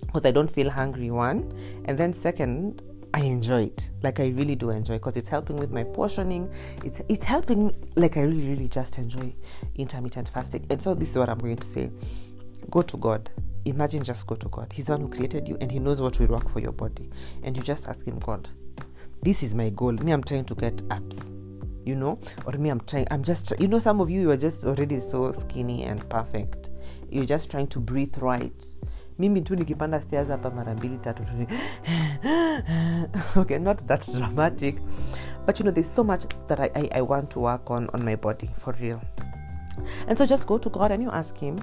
because 0.00 0.26
I 0.26 0.30
don't 0.30 0.50
feel 0.50 0.70
hungry. 0.70 1.10
One, 1.10 1.52
and 1.86 1.96
then 1.96 2.12
second, 2.12 2.82
I 3.14 3.20
enjoy 3.20 3.66
it. 3.66 3.90
Like 4.02 4.18
I 4.18 4.26
really 4.30 4.56
do 4.56 4.70
enjoy 4.70 4.94
because 4.94 5.16
it's 5.16 5.28
helping 5.28 5.54
with 5.54 5.70
my 5.70 5.84
portioning. 5.84 6.52
It's 6.84 7.00
it's 7.08 7.24
helping. 7.24 7.72
Like 7.94 8.16
I 8.16 8.22
really 8.22 8.48
really 8.48 8.66
just 8.66 8.98
enjoy 8.98 9.32
intermittent 9.76 10.30
fasting. 10.30 10.66
And 10.68 10.82
so 10.82 10.94
this 10.94 11.10
is 11.10 11.16
what 11.18 11.28
I'm 11.28 11.38
going 11.38 11.58
to 11.58 11.66
say. 11.66 11.90
Go 12.72 12.82
to 12.82 12.96
God. 12.96 13.30
Imagine 13.66 14.02
just 14.02 14.26
go 14.26 14.34
to 14.34 14.48
God. 14.48 14.72
He's 14.72 14.86
the 14.86 14.94
one 14.94 15.02
who 15.02 15.08
created 15.08 15.46
you 15.46 15.56
and 15.60 15.70
He 15.70 15.78
knows 15.78 16.00
what 16.00 16.18
will 16.18 16.26
work 16.26 16.50
for 16.50 16.58
your 16.58 16.72
body. 16.72 17.08
And 17.44 17.56
you 17.56 17.62
just 17.62 17.86
ask 17.86 18.04
Him, 18.04 18.18
God, 18.18 18.48
this 19.22 19.44
is 19.44 19.54
my 19.54 19.68
goal. 19.70 19.92
Me, 19.92 20.10
I'm 20.10 20.24
trying 20.24 20.46
to 20.46 20.54
get 20.56 20.82
abs. 20.90 21.20
You 21.84 21.94
know, 21.94 22.18
or 22.46 22.52
me, 22.54 22.68
I'm 22.68 22.80
trying. 22.80 23.06
I'm 23.12 23.22
just. 23.22 23.52
You 23.60 23.68
know, 23.68 23.78
some 23.78 24.00
of 24.00 24.10
you, 24.10 24.22
you 24.22 24.30
are 24.32 24.36
just 24.36 24.64
already 24.64 24.98
so 24.98 25.30
skinny 25.30 25.84
and 25.84 26.08
perfect. 26.08 26.70
You're 27.10 27.26
just 27.26 27.48
trying 27.48 27.68
to 27.68 27.78
breathe 27.78 28.18
right 28.18 28.64
mimi 29.18 29.40
tu 29.42 29.56
nikipanda 29.56 30.00
stairs 30.00 30.28
hapa 30.28 30.50
mara 30.50 30.74
mbili 30.74 30.98
tatu 30.98 31.22
okay 33.40 33.58
not 33.58 33.86
that 33.86 34.12
dramatic. 34.12 34.76
But 35.46 35.60
you 35.60 35.64
know 35.64 35.72
there's 35.72 35.94
so 35.94 36.04
much 36.04 36.24
that 36.48 36.60
I, 36.60 36.70
I, 36.74 36.88
I 36.98 37.02
want 37.02 37.30
to 37.30 37.40
work 37.40 37.70
on 37.70 37.88
on 37.92 38.04
my 38.04 38.16
body 38.16 38.50
for 38.58 38.74
real. 38.80 39.00
And 40.08 40.18
so 40.18 40.26
just 40.26 40.46
go 40.46 40.58
to 40.58 40.70
god 40.70 40.92
and 40.92 41.02
you 41.02 41.10
ask 41.10 41.36
him 41.36 41.58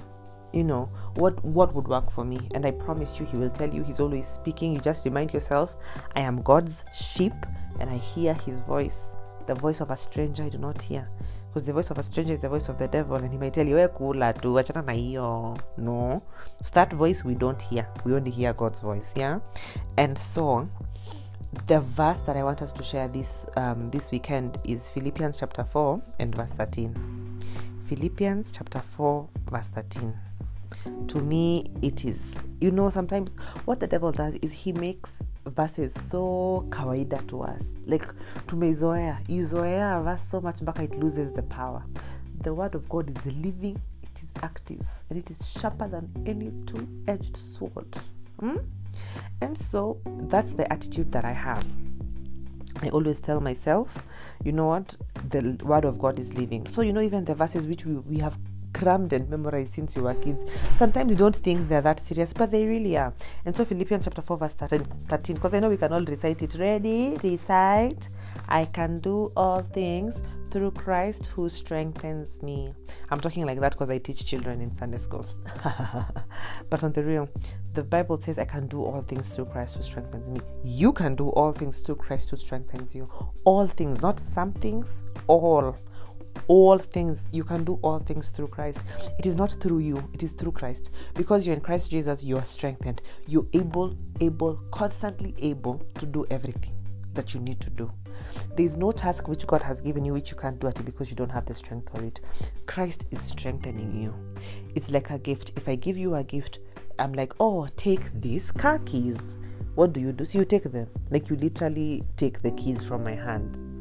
you 0.52 0.62
know 0.64 0.88
what 1.16 1.44
what 1.44 1.74
would 1.74 1.88
work 1.88 2.10
for 2.12 2.24
me? 2.24 2.38
And 2.54 2.66
i 2.66 2.70
promise 2.70 3.18
you 3.20 3.26
he 3.26 3.36
will 3.36 3.50
tell 3.50 3.74
you. 3.74 3.82
He's 3.82 4.00
always 4.00 4.26
speaking. 4.26 4.74
You 4.74 4.80
just 4.80 5.04
remind 5.04 5.32
yourself 5.32 5.74
i 6.14 6.20
am 6.20 6.42
god's 6.42 6.84
sheep 6.94 7.32
and 7.80 7.90
i 7.90 7.96
hear 7.96 8.34
his 8.34 8.60
voice 8.60 8.98
the 9.46 9.54
voice 9.54 9.80
of 9.80 9.90
a 9.90 9.96
stranger 9.96 10.44
i 10.44 10.48
do 10.48 10.58
not 10.58 10.80
hear 10.80 11.08
because 11.52 11.66
the 11.66 11.72
voice 11.72 11.90
of 11.90 11.98
a 11.98 12.02
stranger 12.02 12.32
is 12.32 12.40
the 12.40 12.48
voice 12.48 12.70
of 12.70 12.78
the 12.78 12.88
devil 12.88 13.16
and 13.16 13.30
he 13.30 13.36
might 13.36 13.52
tell 13.52 13.66
you 13.66 13.76
we 13.76 13.86
kula 13.88 14.32
tu 14.40 14.54
achana 14.54 14.82
na 14.86 14.92
hiyo. 14.92 15.58
No. 15.76 16.22
So 16.62 16.70
that 16.72 16.92
voice 16.94 17.24
we 17.24 17.34
don't 17.34 17.60
hear. 17.60 17.86
We 18.04 18.14
only 18.14 18.30
hear 18.30 18.54
god's 18.54 18.80
voice 18.80 19.12
yeah? 19.16 19.40
And 19.98 20.18
so 20.18 20.66
the 21.66 21.80
verse 21.80 22.20
that 22.20 22.34
i 22.36 22.42
want 22.42 22.62
us 22.62 22.72
to 22.72 22.82
share 22.82 23.08
this 23.08 23.44
um, 23.56 23.90
this 23.90 24.10
weekend 24.10 24.58
is 24.64 24.88
philippians 24.88 25.38
chapter 25.38 25.64
4 25.64 26.00
and 26.18 26.34
verse 26.34 26.50
13 26.52 27.42
philippians 27.86 28.50
chapter 28.50 28.80
4 28.96 29.28
verse 29.50 29.66
13 29.66 30.14
to 31.06 31.18
me 31.20 31.70
it 31.82 32.04
is 32.04 32.18
you 32.60 32.70
know 32.70 32.90
sometimes 32.90 33.36
what 33.64 33.80
the 33.80 33.86
devil 33.86 34.12
does 34.12 34.34
is 34.42 34.52
he 34.52 34.72
makes 34.72 35.22
verses 35.46 35.92
so 35.94 36.66
kawaida 36.70 37.26
to 37.26 37.42
us. 37.42 37.62
Like 37.86 38.06
tumeizoea 38.46 39.18
you 39.28 39.46
zoea 39.46 40.00
a 40.00 40.02
verse 40.02 40.22
so 40.30 40.40
much 40.40 40.60
mpaka 40.60 40.82
it 40.82 40.98
loses 40.98 41.32
the 41.32 41.42
power. 41.42 41.82
The 42.42 42.54
word 42.54 42.74
of 42.74 42.88
god 42.88 43.10
is 43.10 43.26
living 43.26 43.78
it 44.02 44.22
is 44.22 44.30
active 44.42 44.80
and 45.10 45.18
it 45.18 45.30
is 45.30 45.50
sharper 45.60 45.88
than 45.88 46.08
any 46.26 46.50
two-edged 46.66 47.36
sword. 47.36 47.96
Hmm? 48.40 48.58
and 49.40 49.56
so 49.56 49.98
that's 50.28 50.52
the 50.52 50.70
attitude 50.72 51.10
that 51.12 51.24
i 51.24 51.32
have. 51.32 51.64
I 52.80 52.88
always 52.88 53.20
tell 53.20 53.40
myself, 53.40 54.02
you 54.42 54.50
know 54.50 54.66
what, 54.66 54.96
the 55.30 55.56
word 55.62 55.84
of 55.84 56.00
God 56.00 56.18
is 56.18 56.34
living. 56.34 56.66
So, 56.66 56.80
you 56.80 56.92
know, 56.92 57.00
even 57.00 57.24
the 57.24 57.34
verses 57.34 57.66
which 57.66 57.84
we, 57.84 57.94
we 57.94 58.18
have 58.18 58.36
crammed 58.72 59.12
and 59.12 59.28
memorized 59.28 59.74
since 59.74 59.94
we 59.94 60.02
were 60.02 60.14
kids. 60.14 60.44
Sometimes 60.76 61.10
you 61.10 61.16
don't 61.16 61.36
think 61.36 61.68
they're 61.68 61.80
that 61.80 62.00
serious, 62.00 62.32
but 62.32 62.50
they 62.50 62.66
really 62.66 62.96
are. 62.96 63.12
And 63.44 63.56
so 63.56 63.64
Philippians 63.64 64.04
chapter 64.04 64.22
4, 64.22 64.36
verse 64.36 64.54
13, 64.54 65.34
because 65.34 65.54
I 65.54 65.60
know 65.60 65.68
we 65.68 65.76
can 65.76 65.92
all 65.92 66.04
recite 66.04 66.42
it. 66.42 66.54
Ready? 66.54 67.18
Recite. 67.22 68.08
I 68.48 68.64
can 68.66 69.00
do 69.00 69.32
all 69.36 69.62
things 69.62 70.20
through 70.50 70.70
Christ 70.72 71.26
who 71.26 71.48
strengthens 71.48 72.42
me. 72.42 72.74
I'm 73.10 73.20
talking 73.20 73.46
like 73.46 73.58
that 73.60 73.72
because 73.72 73.88
I 73.88 73.98
teach 73.98 74.26
children 74.26 74.60
in 74.60 74.74
Sunday 74.76 74.98
school. 74.98 75.26
but 76.70 76.84
on 76.84 76.92
the 76.92 77.02
real, 77.02 77.28
the 77.72 77.82
Bible 77.82 78.20
says 78.20 78.38
I 78.38 78.44
can 78.44 78.66
do 78.66 78.84
all 78.84 79.00
things 79.02 79.30
through 79.30 79.46
Christ 79.46 79.76
who 79.76 79.82
strengthens 79.82 80.28
me. 80.28 80.40
You 80.62 80.92
can 80.92 81.14
do 81.14 81.30
all 81.30 81.52
things 81.52 81.78
through 81.78 81.96
Christ 81.96 82.30
who 82.30 82.36
strengthens 82.36 82.94
you. 82.94 83.08
All 83.44 83.66
things, 83.66 84.02
not 84.02 84.20
some 84.20 84.52
things, 84.52 84.86
all 85.26 85.78
all 86.52 86.76
things 86.76 87.30
you 87.32 87.42
can 87.42 87.64
do 87.64 87.78
all 87.80 87.98
things 87.98 88.28
through 88.28 88.46
christ. 88.46 88.80
It 89.18 89.24
is 89.24 89.36
not 89.36 89.56
through 89.58 89.78
you 89.78 90.06
it 90.12 90.22
is 90.22 90.32
through 90.32 90.52
christ. 90.52 90.90
Because 91.14 91.46
you're 91.46 91.56
in 91.56 91.62
christ 91.62 91.90
jesus 91.90 92.22
you 92.22 92.36
are 92.36 92.44
strengthened. 92.44 93.00
You're 93.26 93.46
able 93.54 93.96
able 94.20 94.56
constantly 94.70 95.34
able 95.38 95.80
to 95.94 96.04
do 96.04 96.26
everything 96.30 96.74
that 97.14 97.32
you 97.32 97.40
need 97.40 97.58
to 97.60 97.70
do. 97.70 97.90
There 98.54 98.66
is 98.66 98.76
no 98.76 98.92
task 98.92 99.28
which 99.28 99.46
god 99.46 99.62
has 99.62 99.80
given 99.80 100.04
you 100.04 100.12
which 100.12 100.30
you 100.30 100.36
can't 100.36 100.60
do 100.60 100.66
it 100.66 100.84
because 100.84 101.08
you 101.08 101.16
don't 101.16 101.32
have 101.32 101.46
the 101.46 101.54
strength 101.54 101.88
for 101.90 102.04
it. 102.04 102.20
Christ 102.66 103.06
is 103.10 103.22
strengthening 103.22 103.96
you. 104.02 104.14
It's 104.74 104.90
like 104.90 105.08
a 105.08 105.18
gift. 105.18 105.52
If 105.56 105.70
i 105.70 105.74
give 105.74 105.96
you 105.96 106.16
a 106.16 106.22
gift 106.22 106.58
i'm 106.98 107.14
like 107.14 107.32
oh 107.40 107.66
take 107.76 108.12
these 108.20 108.50
car 108.50 108.78
keys. 108.80 109.38
What 109.74 109.94
do 109.94 110.00
you 110.00 110.12
do? 110.12 110.26
So 110.26 110.40
you 110.40 110.44
take 110.44 110.70
them. 110.70 110.88
Like 111.08 111.30
you 111.30 111.36
literally 111.36 112.04
take 112.18 112.42
the 112.42 112.50
keys 112.50 112.84
from 112.84 113.04
my 113.04 113.14
hand 113.14 113.71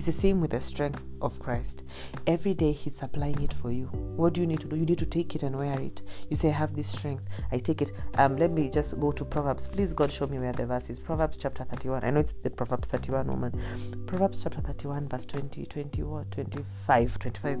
it's 0.00 0.06
the 0.06 0.12
same 0.12 0.40
with 0.40 0.52
the 0.52 0.60
strength 0.62 1.02
of 1.20 1.38
Christ. 1.38 1.82
Every 2.26 2.54
day 2.54 2.72
He's 2.72 2.96
supplying 2.96 3.42
it 3.42 3.52
for 3.52 3.70
you. 3.70 3.84
What 4.16 4.32
do 4.32 4.40
you 4.40 4.46
need 4.46 4.60
to 4.60 4.66
do? 4.66 4.76
You 4.76 4.86
need 4.86 4.96
to 4.96 5.04
take 5.04 5.34
it 5.34 5.42
and 5.42 5.54
wear 5.54 5.78
it. 5.78 6.00
You 6.30 6.36
say, 6.36 6.48
I 6.48 6.52
have 6.52 6.74
this 6.74 6.88
strength. 6.88 7.24
I 7.52 7.58
take 7.58 7.82
it. 7.82 7.92
Um, 8.14 8.38
let 8.38 8.50
me 8.50 8.70
just 8.70 8.98
go 8.98 9.12
to 9.12 9.26
Proverbs. 9.26 9.68
Please, 9.68 9.92
God, 9.92 10.10
show 10.10 10.26
me 10.26 10.38
where 10.38 10.54
the 10.54 10.64
verse 10.64 10.88
is. 10.88 10.98
Proverbs 10.98 11.36
chapter 11.36 11.64
31. 11.64 12.02
I 12.02 12.08
know 12.08 12.20
it's 12.20 12.32
the 12.42 12.48
Proverbs 12.48 12.88
31 12.88 13.26
woman. 13.26 14.06
Proverbs 14.06 14.42
chapter 14.42 14.62
31, 14.62 15.06
verse 15.06 15.26
20, 15.26 15.66
20, 15.66 16.02
what? 16.04 16.30
25. 16.30 17.18
25. 17.18 17.60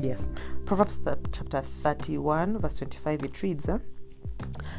Yes. 0.00 0.28
Proverbs 0.64 0.98
chapter 1.32 1.62
31, 1.84 2.58
verse 2.58 2.78
25. 2.78 3.22
It 3.22 3.42
reads, 3.42 3.68
uh, 3.68 3.78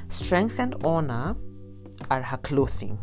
Strength 0.10 0.60
and 0.60 0.76
honor 0.84 1.38
are 2.12 2.22
her 2.22 2.38
clothing 2.38 3.00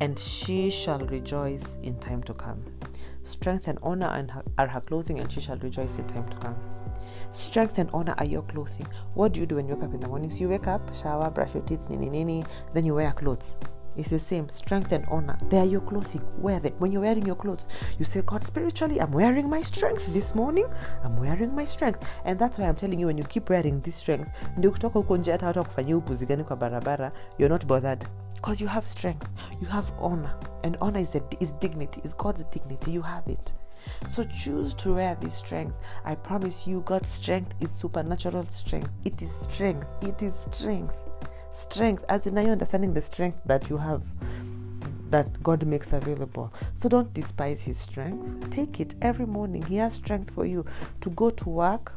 and 0.00 0.18
she 0.18 0.70
shall 0.70 1.00
rejoice 1.00 1.64
in 1.82 1.98
time 1.98 2.22
to 2.22 2.34
come. 2.34 2.62
Strength 3.28 3.68
and 3.68 3.78
honor 3.82 4.32
are 4.56 4.66
her 4.66 4.80
clothing, 4.80 5.20
and 5.20 5.30
she 5.30 5.40
shall 5.40 5.58
rejoice 5.58 5.98
in 5.98 6.06
time 6.06 6.26
to 6.30 6.36
come. 6.38 6.56
Strength 7.32 7.76
and 7.76 7.90
honor 7.92 8.14
are 8.16 8.24
your 8.24 8.40
clothing. 8.42 8.88
What 9.12 9.32
do 9.32 9.40
you 9.40 9.46
do 9.46 9.56
when 9.56 9.68
you 9.68 9.74
wake 9.74 9.84
up 9.84 9.92
in 9.92 10.00
the 10.00 10.08
mornings? 10.08 10.40
You 10.40 10.48
wake 10.48 10.66
up, 10.66 10.94
shower, 10.94 11.28
brush 11.30 11.52
your 11.52 11.62
teeth, 11.64 11.90
nini 11.90 12.08
nini, 12.08 12.44
then 12.72 12.86
you 12.86 12.94
wear 12.94 13.12
clothes. 13.12 13.44
It's 13.98 14.08
the 14.10 14.18
same. 14.18 14.48
Strength 14.48 14.92
and 14.92 15.04
honor. 15.10 15.36
They 15.50 15.58
are 15.58 15.66
your 15.66 15.82
clothing. 15.82 16.22
Wear 16.38 16.58
them. 16.58 16.72
When 16.78 16.90
you're 16.90 17.02
wearing 17.02 17.26
your 17.26 17.34
clothes, 17.34 17.66
you 17.98 18.06
say, 18.06 18.22
God, 18.22 18.44
spiritually, 18.44 18.98
I'm 19.00 19.10
wearing 19.10 19.50
my 19.50 19.60
strength 19.60 20.06
this 20.14 20.34
morning. 20.34 20.66
I'm 21.04 21.16
wearing 21.18 21.54
my 21.54 21.66
strength. 21.66 22.02
And 22.24 22.38
that's 22.38 22.58
why 22.58 22.66
I'm 22.66 22.76
telling 22.76 22.98
you, 22.98 23.08
when 23.08 23.18
you 23.18 23.24
keep 23.24 23.50
wearing 23.50 23.80
this 23.80 23.96
strength, 23.96 24.30
you're 27.38 27.48
not 27.48 27.66
bothered 27.66 28.06
because 28.40 28.60
you 28.60 28.66
have 28.66 28.86
strength 28.86 29.28
you 29.60 29.66
have 29.66 29.90
honor 29.98 30.32
and 30.62 30.76
honor 30.80 31.00
is, 31.00 31.10
the, 31.10 31.22
is 31.40 31.52
dignity 31.52 32.00
is 32.04 32.14
god's 32.14 32.44
dignity 32.52 32.92
you 32.92 33.02
have 33.02 33.26
it 33.26 33.52
so 34.06 34.22
choose 34.24 34.74
to 34.74 34.94
wear 34.94 35.16
this 35.20 35.34
strength 35.34 35.74
i 36.04 36.14
promise 36.14 36.66
you 36.66 36.80
god's 36.82 37.08
strength 37.08 37.54
is 37.60 37.70
supernatural 37.70 38.46
strength 38.46 38.90
it 39.04 39.20
is 39.20 39.30
strength 39.30 39.86
it 40.02 40.22
is 40.22 40.34
strength 40.50 40.96
strength 41.52 42.04
as 42.08 42.26
in 42.26 42.34
now 42.34 42.42
you're 42.42 42.52
understanding 42.52 42.94
the 42.94 43.02
strength 43.02 43.38
that 43.44 43.68
you 43.68 43.76
have 43.76 44.02
that 45.10 45.42
God 45.42 45.66
makes 45.66 45.94
available. 45.94 46.52
So 46.74 46.86
don't 46.86 47.12
despise 47.14 47.62
His 47.62 47.78
strength. 47.78 48.50
Take 48.50 48.78
it 48.78 48.94
every 49.00 49.24
morning. 49.24 49.62
He 49.62 49.76
has 49.76 49.94
strength 49.94 50.30
for 50.34 50.44
you 50.44 50.66
to 51.00 51.10
go 51.10 51.30
to 51.30 51.48
work, 51.48 51.94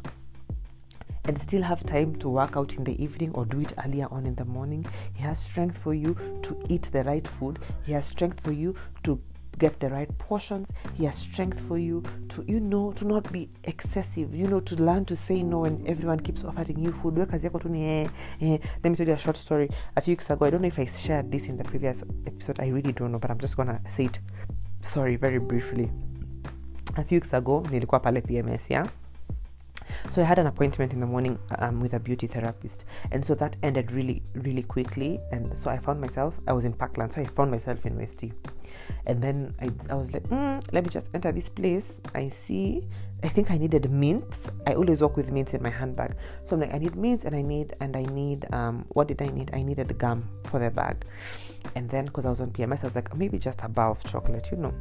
and 1.26 1.38
still 1.38 1.62
have 1.62 1.86
time 1.86 2.16
to 2.16 2.30
work 2.30 2.58
out 2.58 2.74
in 2.74 2.84
the 2.84 3.02
evening 3.02 3.32
or 3.34 3.46
do 3.46 3.60
it 3.60 3.74
earlier 3.86 4.08
on 4.12 4.26
in 4.26 4.36
the 4.36 4.46
morning. 4.46 4.86
He 5.14 5.24
has 5.24 5.40
strength 5.40 5.78
for 5.78 5.94
you 5.94 6.16
to 6.44 6.58
eat 6.70 6.84
the 6.92 7.04
right 7.04 7.28
food. 7.28 7.60
He 7.86 7.94
has 7.94 8.06
strength 8.06 8.40
for 8.40 8.52
you 8.52 8.76
to 9.04 9.22
get 9.58 9.80
the 9.80 9.90
right 9.90 10.18
portions. 10.18 10.72
He 10.96 11.06
has 11.06 11.16
strength 11.16 11.60
for 11.60 11.78
you 11.78 12.04
to, 12.30 12.44
you 12.48 12.60
know, 12.60 12.92
to 12.94 13.06
not 13.06 13.32
be 13.32 13.50
excessive. 13.64 14.34
You 14.34 14.48
know, 14.48 14.60
to 14.62 14.76
learn 14.76 15.06
to 15.06 15.16
say 15.16 15.44
no 15.44 15.60
when 15.60 15.84
everyone 15.86 16.20
keeps 16.20 16.44
offering 16.44 16.80
you 16.80 16.92
food. 16.92 17.18
Eh, 17.20 18.08
eh. 18.42 18.58
Let 18.84 18.90
me 18.90 18.96
tell 18.96 19.08
you 19.08 19.14
a 19.14 19.18
short 19.18 19.38
story. 19.38 19.70
A 19.96 20.02
few 20.02 20.14
weeks 20.14 20.30
ago, 20.30 20.46
I 20.46 20.50
don't 20.50 20.62
know 20.62 20.68
if 20.68 20.80
I 20.80 20.86
shared 20.86 21.32
this 21.32 21.48
in 21.48 21.58
the 21.58 21.64
previous 21.64 22.04
episode. 22.26 22.60
I 22.60 22.68
really 22.68 22.92
don't 22.92 23.12
know, 23.12 23.20
but 23.20 23.30
I'm 23.30 23.40
just 23.40 23.56
gonna 23.58 23.80
say 23.88 24.06
it. 24.06 24.20
Sorry, 24.82 25.16
very 25.16 25.40
briefly. 25.40 25.92
A 26.98 27.04
few 27.04 27.18
weeks 27.18 27.34
ago, 27.34 27.64
nilikuwa 27.70 28.02
pale 28.02 28.22
PMS, 28.22 28.70
yeah 28.70 28.88
so 30.10 30.22
i 30.22 30.26
had 30.26 30.40
an 30.40 30.48
appointment 30.48 30.94
in 30.94 31.00
the 31.00 31.06
morning 31.06 31.38
um, 31.60 31.80
with 31.80 31.94
a 31.94 32.00
beauty 32.00 32.28
therapist. 32.28 32.86
And 33.12 33.24
so 33.24 33.36
that 33.36 33.58
ended 33.64 33.92
really 33.92 34.24
really 34.34 34.64
quickly. 34.64 35.20
And 35.32 35.58
so 35.58 35.70
i 35.70 35.78
found 35.78 36.02
myself 36.02 36.40
i 36.48 36.54
was 36.54 36.66
in 36.66 36.74
parkland. 36.74 37.14
So 37.14 37.22
i 37.22 37.26
found 37.26 37.52
myself 37.52 37.86
in 37.86 37.98
west 37.98 38.24
and 39.06 39.22
then 39.22 39.56
i, 39.62 39.70
I 39.90 39.96
was 39.96 40.12
like 40.14 40.24
mm, 40.24 40.64
let 40.72 40.84
me 40.84 40.90
just 40.90 41.10
enter 41.14 41.32
this 41.32 41.50
place. 41.50 42.02
I 42.14 42.30
see 42.30 42.88
i 43.24 43.30
think 43.30 43.52
i 43.52 43.58
needed 43.58 43.90
mints. 43.90 44.52
I 44.68 44.74
always 44.74 45.02
walk 45.02 45.18
with 45.18 45.32
mints 45.32 45.54
in 45.54 45.64
my 45.64 45.70
handbag. 45.70 46.16
So 46.44 46.56
i'm 46.56 46.62
like 46.62 46.74
i 46.74 46.78
need 46.78 46.96
mints 46.96 47.26
and 47.26 47.36
i 47.36 47.42
need 47.42 47.76
and 47.80 47.96
i 47.96 48.04
need 48.04 48.46
um 48.54 48.86
what 48.90 49.08
did 49.08 49.22
i 49.22 49.28
need? 49.28 49.52
I 49.54 49.64
needed 49.64 49.98
gum 49.98 50.30
for 50.46 50.60
the 50.60 50.70
bag. 50.70 51.06
And 51.76 51.90
then 51.90 52.06
because 52.06 52.26
i 52.26 52.30
was 52.30 52.42
on 52.42 52.52
pms 52.52 52.84
i 52.84 52.88
was 52.88 52.96
like 52.96 53.16
maybe 53.16 53.38
just 53.38 53.60
a 53.62 53.70
bar 53.70 53.92
of 53.92 54.04
chocolate 54.04 54.50
you 54.52 54.58
know 54.58 54.74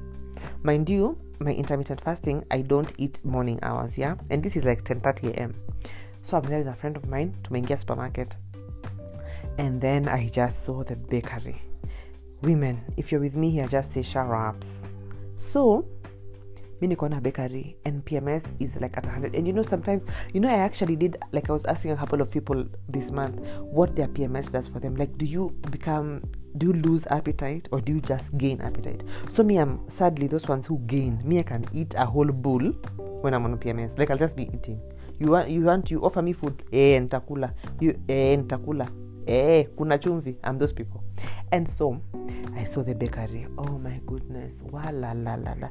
mind 0.62 0.88
you 0.88 1.18
my 1.38 1.52
intermittent 1.52 2.00
fasting 2.00 2.44
i 2.50 2.60
don't 2.60 2.92
eat 2.98 3.18
morning 3.24 3.58
hours 3.62 3.96
yeah? 3.96 4.14
And 4.30 4.42
this 4.42 4.56
is 4.56 4.64
like 4.64 4.84
10 4.84 5.00
30 5.00 5.28
a.m 5.28 5.54
so 6.22 6.36
i'm 6.36 6.42
there 6.44 6.58
with 6.58 6.68
a 6.68 6.74
friend 6.74 6.96
of 6.96 7.08
mine 7.08 7.34
to 7.42 7.50
tumeingia 7.50 7.78
supermarket. 7.78 8.36
And 9.58 9.80
then 9.80 10.08
i 10.08 10.28
just 10.28 10.64
saw 10.64 10.84
the 10.84 10.96
bakery. 10.96 11.62
Women 12.42 12.80
if 12.96 13.10
you're 13.12 13.20
with 13.20 13.36
me 13.36 13.50
here 13.50 13.68
just 13.68 13.92
say 13.92 14.02
sharps 14.02 14.84
so 15.38 15.86
mi 16.80 16.88
niko 16.88 17.08
na 17.08 17.20
bakery 17.20 17.76
and 17.84 18.02
pms 18.04 18.44
is 18.58 18.76
like 18.80 18.96
at 18.96 19.06
100 19.06 19.34
and 19.36 19.46
you 19.46 19.52
know 19.52 19.62
sometimes 19.62 20.02
you 20.32 20.40
know 20.40 20.48
i 20.48 20.54
actually 20.58 20.96
did 20.96 21.16
like 21.32 21.50
i 21.50 21.52
was 21.52 21.64
asking 21.66 21.90
a 21.92 21.96
couple 21.96 22.20
of 22.20 22.30
people 22.30 22.64
this 22.88 23.10
month 23.12 23.38
what 23.72 23.94
their 23.96 24.08
pms 24.08 24.50
does 24.50 24.68
for 24.68 24.80
them. 24.80 24.96
Like 24.96 25.16
do 25.18 25.26
you 25.26 25.50
become 25.70 26.22
do 26.58 26.66
you 26.66 26.72
lose 26.72 27.06
appetite 27.08 27.68
or 27.70 27.80
do 27.80 27.92
you 27.92 28.00
just 28.00 28.36
gain 28.38 28.60
appetite? 28.60 29.04
So 29.28 29.42
me 29.42 29.58
i'm 29.58 29.80
sadly 29.88 30.26
those 30.26 30.48
ones 30.48 30.66
who 30.66 30.78
gain. 30.86 31.20
Me 31.24 31.38
i 31.38 31.42
can 31.42 31.64
eat 31.72 31.94
a 31.96 32.04
whole 32.06 32.26
bowl 32.26 32.72
when 33.22 33.34
i'm 33.34 33.44
on 33.44 33.58
pms 33.58 33.98
like 33.98 34.10
i'll 34.10 34.18
just 34.18 34.36
be 34.36 34.44
eating. 34.54 34.80
You 35.18 35.32
want 35.32 35.50
you 35.50 35.62
want 35.62 35.90
you 35.90 36.00
offer 36.04 36.22
me 36.22 36.32
food 36.32 36.62
eh 36.72 37.00
ntakula 37.00 37.52
you 37.80 37.94
eh 38.08 38.38
ntakula 38.38 38.88
eh 39.26 39.66
kuna 39.76 39.98
chumvi. 39.98 40.36
I'm 40.44 40.58
those 40.58 40.72
people. 40.72 41.02
And 41.52 41.68
so 41.68 42.00
i 42.56 42.64
saw 42.64 42.82
the 42.82 42.94
bakery. 42.94 43.46
Oh 43.58 43.78
my 43.78 44.00
goodness. 44.06 44.62
Wa 44.72 44.90
la 44.90 45.12
la 45.12 45.34
la 45.36 45.54
la 45.60 45.68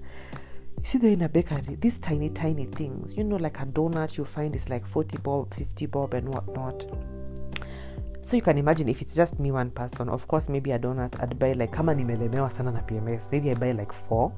you 0.81 0.85
see 0.85 0.97
they're 0.97 1.11
in 1.11 1.21
a 1.21 1.29
bakery 1.29 1.75
these 1.79 1.99
tiny 1.99 2.29
tiny 2.29 2.65
things 2.65 3.15
you 3.17 3.23
know 3.23 3.35
like 3.35 3.59
a 3.59 3.65
donut 3.65 4.17
you 4.17 4.25
find 4.25 4.55
is 4.55 4.69
like 4.69 4.85
40 4.87 5.17
bob 5.17 5.53
50 5.53 5.85
bob 5.87 6.13
and 6.13 6.29
whatnot. 6.29 6.85
So 8.21 8.35
you 8.35 8.43
can 8.43 8.57
imagine 8.59 8.87
if 8.89 9.01
it's 9.01 9.15
just 9.15 9.39
me 9.39 9.51
one 9.51 9.71
person 9.71 10.07
of 10.09 10.27
course 10.27 10.49
maybe 10.49 10.71
a 10.71 10.79
donut 10.79 11.19
i'd 11.23 11.39
buy 11.39 11.53
like 11.53 11.71
kama 11.71 11.93
nimelemewa 11.93 12.51
sana 12.51 12.71
na 12.71 12.81
pms 12.81 13.31
maybe 13.31 13.51
i 13.51 13.55
buy 13.55 13.71
like 13.71 13.93
four. 13.93 14.31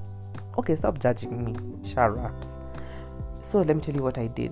Okay 0.57 0.75
stop 0.75 0.99
judging 0.99 1.45
me. 1.45 1.53
Sharps 1.83 2.59
so 3.41 3.61
let 3.63 3.75
me 3.75 3.81
tell 3.81 3.95
you 3.95 4.03
what 4.03 4.17
i 4.17 4.27
did 4.27 4.51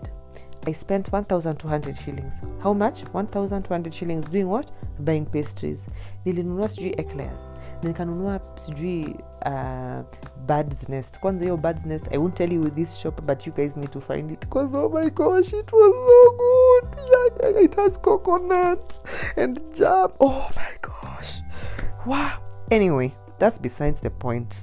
i 0.67 0.73
spent 0.73 1.11
1200 1.11 1.97
shillings. 1.97 2.33
How 2.61 2.73
much? 2.73 3.03
1200 3.11 3.93
shillings 3.93 4.27
doing 4.27 4.47
what? 4.47 4.71
Buying 4.99 5.25
pastries. 5.25 5.85
Nilinunua 6.25 6.69
sijui 6.69 6.93
eclairs. 6.97 7.39
Nikanunua 7.83 8.39
sijui 8.55 9.15
uh, 9.45 10.03
birds 10.45 10.89
nest. 10.89 11.19
Kwanza 11.19 11.43
hiyo 11.43 11.57
birds 11.57 11.85
nest 11.85 12.07
i 12.11 12.17
won't 12.17 12.35
tell 12.35 12.53
you 12.53 12.69
this 12.69 12.97
shop 12.97 13.21
but 13.21 13.47
you 13.47 13.53
guys 13.53 13.77
need 13.77 13.91
to 13.91 14.01
find 14.01 14.31
it. 14.31 14.39
Because 14.39 14.77
oh 14.77 14.89
my 14.89 15.09
gosh 15.09 15.53
it 15.53 15.73
was 15.73 15.93
so 15.93 16.31
good. 16.37 16.99
Yeah, 16.99 17.51
yeah, 17.51 17.63
it 17.63 17.75
has 17.75 17.99
coconut 18.01 18.93
and 19.37 19.61
jam. 19.77 20.11
Oh 20.19 20.49
my 20.55 20.77
gosh. 20.81 21.41
Wow. 22.05 22.39
Anyway 22.71 23.13
that's 23.39 23.59
besides 23.59 23.99
the 23.99 24.09
point 24.09 24.55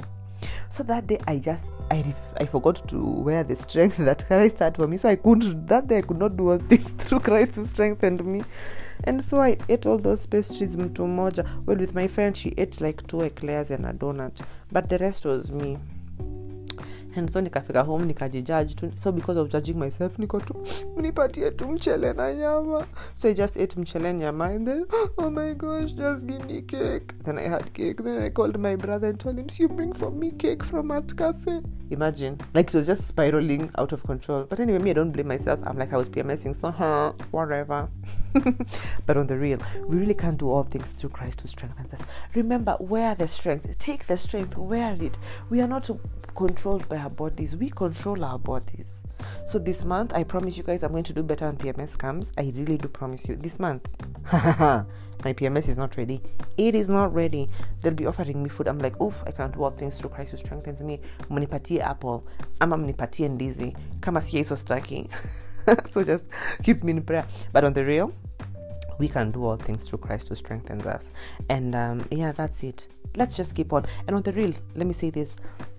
so 0.68 0.82
that 0.82 1.06
day 1.06 1.18
i 1.26 1.38
just 1.38 1.72
i 1.90 2.14
i 2.38 2.46
forgot 2.46 2.86
to 2.88 2.98
wear 3.00 3.44
the 3.44 3.56
strength 3.56 3.96
that 3.98 4.26
christ 4.26 4.58
had 4.58 4.76
for 4.76 4.86
me. 4.86 4.96
So 4.98 5.08
i 5.08 5.16
couldn't 5.16 5.66
that 5.66 5.86
day 5.86 5.98
i 5.98 6.02
could 6.02 6.18
not 6.18 6.36
do 6.36 6.50
all 6.50 6.58
things 6.70 6.90
through 6.90 7.20
christ 7.20 7.56
who 7.56 7.64
strengthened 7.64 8.24
me. 8.24 8.42
And 9.04 9.22
so 9.22 9.40
i 9.40 9.56
ate 9.68 9.86
all 9.86 9.98
those 9.98 10.26
pastries 10.26 10.76
mtu 10.76 11.06
moja 11.06 11.46
well 11.66 11.78
with 11.78 11.94
my 11.94 12.08
friend 12.08 12.36
she 12.36 12.54
ate 12.56 12.80
like 12.80 13.06
two 13.06 13.22
eclairs 13.22 13.70
and 13.70 13.86
a 13.86 13.92
donut. 13.92 14.40
But 14.72 14.88
the 14.88 14.98
rest 14.98 15.24
was 15.24 15.50
me 15.50 15.78
and 17.16 17.30
so 17.30 17.40
nikafika 17.40 17.82
home 17.82 18.04
nikajijudge 18.04 18.74
tu. 18.74 18.92
So 18.96 19.12
because 19.12 19.40
of 19.40 19.48
judging 19.48 19.78
myself 19.78 20.18
niko 20.18 20.40
tu 20.40 20.54
nipatie 20.96 21.50
tu 21.50 21.68
mchele 21.68 22.12
na 22.12 22.34
nyama. 22.34 22.86
So 23.14 23.28
i 23.28 23.34
just 23.34 23.56
ate 23.56 23.80
mchele 23.80 24.14
nyama 24.14 24.44
and 24.44 24.66
then 24.68 24.86
oh 25.18 25.30
my 25.30 25.54
gosh 25.54 25.92
just 25.94 26.26
give 26.26 26.44
me 26.46 26.62
cake. 26.62 27.14
Then 27.24 27.38
i 27.38 27.48
had 27.48 27.72
cake. 27.72 28.02
Then 28.02 28.22
i 28.22 28.30
called 28.30 28.58
my 28.58 28.76
brother 28.76 29.08
and 29.08 29.18
told 29.18 29.38
him 29.38 29.46
you 29.58 29.68
bring 29.68 29.92
for 29.94 30.10
me 30.10 30.30
cake 30.30 30.64
from 30.64 30.88
Artcaffe. 30.88 31.62
Imagine. 31.90 32.38
Like 32.54 32.68
it 32.68 32.74
was 32.74 32.86
just 32.86 33.08
spiraling 33.08 33.70
out 33.78 33.92
of 33.92 34.02
control. 34.02 34.44
But 34.44 34.60
anyway 34.60 34.78
me 34.78 34.90
i 34.90 34.94
don't 34.94 35.12
blame 35.12 35.28
myself. 35.28 35.60
I'm 35.66 35.78
like 35.78 35.92
i 35.92 35.96
was 35.96 36.08
pmsing 36.08 36.54
so 36.54 36.70
huh 36.70 37.12
whatever. 37.30 37.88
But 39.06 39.16
on 39.16 39.26
the 39.26 39.36
real 39.36 39.58
we 39.88 39.96
really 39.98 40.14
can't 40.14 40.38
do 40.38 40.50
all 40.50 40.64
things 40.64 40.90
through 40.90 41.10
christ 41.10 41.40
who 41.40 41.48
strengthens 41.48 41.94
us. 41.94 42.02
Remember 42.34 42.76
wear 42.80 43.14
the 43.14 43.28
strength 43.28 43.78
take 43.78 44.06
the 44.06 44.16
strength 44.16 44.56
wear 44.56 44.96
it. 45.00 45.18
We 45.50 45.60
are 45.60 45.68
not 45.68 45.88
controlled 46.36 46.88
by 46.88 46.96
our 47.06 47.10
bodies 47.10 47.54
we 47.54 47.70
control 47.70 48.24
our 48.24 48.38
bodies. 48.38 48.86
So 49.44 49.58
this 49.60 49.84
month 49.84 50.12
i 50.12 50.24
promise 50.24 50.56
you 50.56 50.64
guys 50.64 50.82
i'm 50.82 50.90
going 50.90 51.04
to 51.04 51.12
do 51.12 51.22
better 51.22 51.46
on 51.46 51.56
pms 51.56 51.96
comes 51.96 52.32
i 52.36 52.52
really 52.56 52.76
do 52.76 52.88
promise 52.88 53.28
you 53.28 53.36
this 53.36 53.58
month. 53.60 53.88
My 55.24 55.32
pms 55.32 55.68
is 55.68 55.76
not 55.76 55.96
ready. 55.96 56.20
It 56.58 56.74
is 56.74 56.88
not 56.88 57.14
ready. 57.14 57.48
They'll 57.80 57.94
be 57.94 58.06
offering 58.06 58.42
me 58.42 58.48
food. 58.50 58.66
I'm 58.68 58.78
like 58.80 59.00
oof 59.00 59.14
i 59.24 59.30
can't 59.30 59.54
do 59.54 59.62
all 59.62 59.70
things 59.70 59.96
through 59.98 60.10
christ 60.10 60.32
who 60.32 60.36
strengthens 60.38 60.82
me. 60.82 61.00
Mnipatie 61.30 61.80
apple. 61.80 62.26
Ama 62.60 62.76
mnipatie 62.76 63.28
ndizi. 63.28 63.76
Kama 64.00 64.20
staki 64.20 64.44
so 64.44 64.56
striking. 64.64 65.08
So 65.92 66.04
just 66.04 66.24
keep 66.62 66.82
me 66.84 66.92
in 66.92 67.02
prayer. 67.02 67.26
But 67.52 67.64
on 67.64 67.72
the 67.72 67.84
real 67.84 68.12
we 68.98 69.08
can 69.08 69.30
do 69.30 69.44
all 69.44 69.56
things 69.56 69.86
through 69.86 69.98
christ 69.98 70.28
who 70.28 70.34
strengthens 70.34 70.86
us. 70.86 71.04
And 71.48 71.74
um, 71.74 72.04
yeah 72.10 72.32
that's 72.32 72.64
it. 72.64 72.88
Let's 73.14 73.36
just 73.36 73.54
keep 73.54 73.72
on. 73.72 73.86
And 74.06 74.16
on 74.16 74.22
the 74.22 74.32
real 74.32 74.52
let 74.74 74.86
me 74.86 74.92
say 74.92 75.10
this 75.10 75.30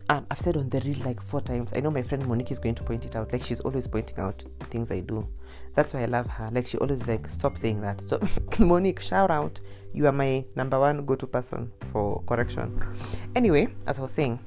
um, 0.10 0.26
I've 0.32 0.40
said 0.40 0.58
on 0.58 0.70
the 0.70 0.80
real 0.82 1.00
like 1.06 1.22
four 1.22 1.42
times. 1.42 1.72
I 1.76 1.80
know 1.80 1.92
my 1.92 2.02
friend 2.02 2.26
Monique 2.28 2.52
is 2.52 2.60
going 2.60 2.76
to 2.76 2.84
point 2.84 3.06
it 3.06 3.16
out. 3.16 3.32
Like 3.34 3.44
she's 3.44 3.60
always 3.62 3.88
pointing 3.88 4.18
out 4.20 4.46
things 4.70 4.92
I 4.92 5.02
do. 5.02 5.28
That's 5.76 5.94
why 5.94 6.04
I 6.04 6.06
love 6.06 6.28
her. 6.28 6.48
Like 6.52 6.68
she 6.68 6.78
always 6.78 7.06
like 7.08 7.30
stop 7.30 7.58
saying 7.58 7.82
that. 7.82 8.02
So 8.02 8.20
Monique, 8.60 9.00
shout 9.02 9.30
out. 9.30 9.60
You 9.94 10.08
are 10.08 10.12
my 10.12 10.46
number 10.56 10.80
one 10.80 11.06
go-to 11.06 11.28
person 11.28 11.72
for 11.92 12.24
correction. 12.28 12.82
Anyway, 13.36 13.68
as 13.86 14.00
I 14.00 14.02
was 14.04 14.12
saying, 14.12 14.40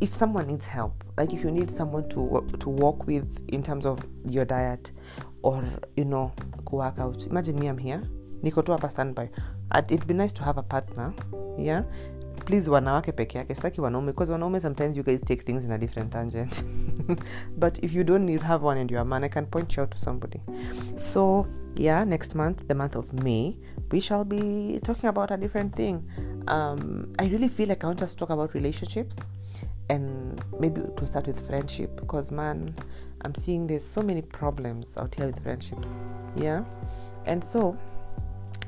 if 0.00 0.14
someone 0.14 0.46
needs 0.46 0.64
help, 0.64 1.04
like 1.16 1.32
if 1.32 1.42
you 1.44 1.50
need 1.50 1.70
someone 1.70 2.08
to 2.10 2.46
to 2.60 2.68
walk 2.68 3.06
with 3.06 3.26
in 3.48 3.62
terms 3.62 3.86
of 3.86 4.00
your 4.28 4.44
diet, 4.44 4.92
or 5.42 5.62
you 5.96 6.04
know, 6.04 6.32
work 6.70 6.98
out. 6.98 7.26
Imagine 7.26 7.58
me, 7.58 7.68
I'm 7.68 7.78
here. 7.78 8.02
Niko 8.42 8.64
tu 8.64 8.88
standby. 8.88 9.30
It'd 9.88 10.06
be 10.06 10.14
nice 10.14 10.32
to 10.34 10.42
have 10.42 10.58
a 10.58 10.62
partner. 10.62 11.14
Yeah, 11.58 11.82
please 12.44 12.70
wanawake 12.70 13.12
peke 13.12 13.38
yake. 13.38 13.54
Sitaki 13.54 13.80
wanaume 13.80 14.06
because 14.06 14.32
wanaume 14.32 14.60
sometimes 14.60 14.96
you 14.96 15.02
guys 15.02 15.20
take 15.20 15.42
things 15.42 15.64
in 15.64 15.72
a 15.72 15.78
different 15.78 16.12
tangent. 16.12 16.64
But 17.58 17.78
if 17.82 17.92
you 17.92 18.04
don't 18.04 18.26
need 18.26 18.42
have 18.42 18.62
one 18.62 18.78
and 18.78 18.90
you're 18.90 19.00
a 19.00 19.04
man 19.04 19.24
i 19.24 19.28
can 19.28 19.46
point 19.46 19.76
you 19.76 19.82
out 19.82 19.90
to 19.90 19.98
somebody. 19.98 20.40
So 20.96 21.46
yeah 21.76 22.04
next 22.04 22.34
month 22.34 22.68
the 22.68 22.74
month 22.74 22.94
of 22.96 23.12
may 23.12 23.56
we 23.90 24.00
shall 24.00 24.24
be 24.24 24.80
talking 24.84 25.08
about 25.08 25.30
a 25.30 25.36
different 25.36 25.74
thing. 25.74 26.04
Um, 26.48 27.12
i 27.18 27.24
really 27.24 27.48
feel 27.48 27.68
like 27.68 27.84
i 27.84 27.86
want 27.86 27.98
to 28.00 28.16
talk 28.16 28.30
about 28.30 28.54
relationships 28.54 29.16
and 29.88 30.42
maybe 30.60 30.82
to 30.96 31.06
start 31.06 31.26
with 31.26 31.46
friendship 31.46 31.96
because 31.96 32.30
man 32.30 32.74
i'm 33.22 33.34
seeing 33.34 33.66
there's 33.66 33.84
so 33.84 34.02
many 34.02 34.22
problems 34.22 34.96
out 34.96 35.14
here 35.14 35.26
with 35.26 35.42
friendships. 35.42 35.88
Yeah? 36.36 36.64
And 37.26 37.42
so 37.42 37.76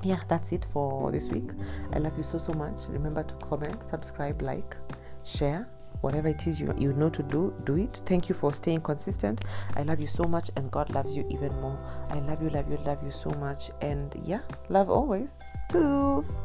yeah 0.02 0.20
that's 0.28 0.52
it 0.52 0.66
for 0.72 1.10
this 1.12 1.28
week. 1.28 1.50
I 1.92 1.98
love 1.98 2.16
you 2.16 2.22
so 2.22 2.38
so 2.38 2.52
much. 2.52 2.80
Remember 2.88 3.22
to 3.22 3.34
comment 3.46 3.82
subscribe 3.82 4.42
like 4.42 4.76
share 5.24 5.68
whatever 6.00 6.28
it 6.28 6.46
is 6.46 6.60
you, 6.60 6.74
you 6.78 6.92
know 6.92 7.08
to 7.10 7.22
do 7.22 7.54
do 7.64 7.76
it. 7.76 8.02
Thank 8.06 8.28
you 8.28 8.34
for 8.34 8.52
staying 8.52 8.82
consistent. 8.82 9.42
I 9.74 9.82
love 9.82 10.00
you 10.00 10.06
so 10.06 10.24
much 10.24 10.50
and 10.56 10.70
god 10.70 10.90
loves 10.90 11.16
you 11.16 11.26
even 11.30 11.52
more. 11.60 11.78
I 12.10 12.18
love 12.20 12.42
you 12.42 12.50
love 12.50 12.70
you 12.70 12.78
love 12.84 13.02
you 13.02 13.10
so 13.10 13.30
much. 13.30 13.70
And 13.80 14.14
yeah 14.24 14.40
love 14.68 14.90
always. 14.90 15.38
Tools 15.68 16.40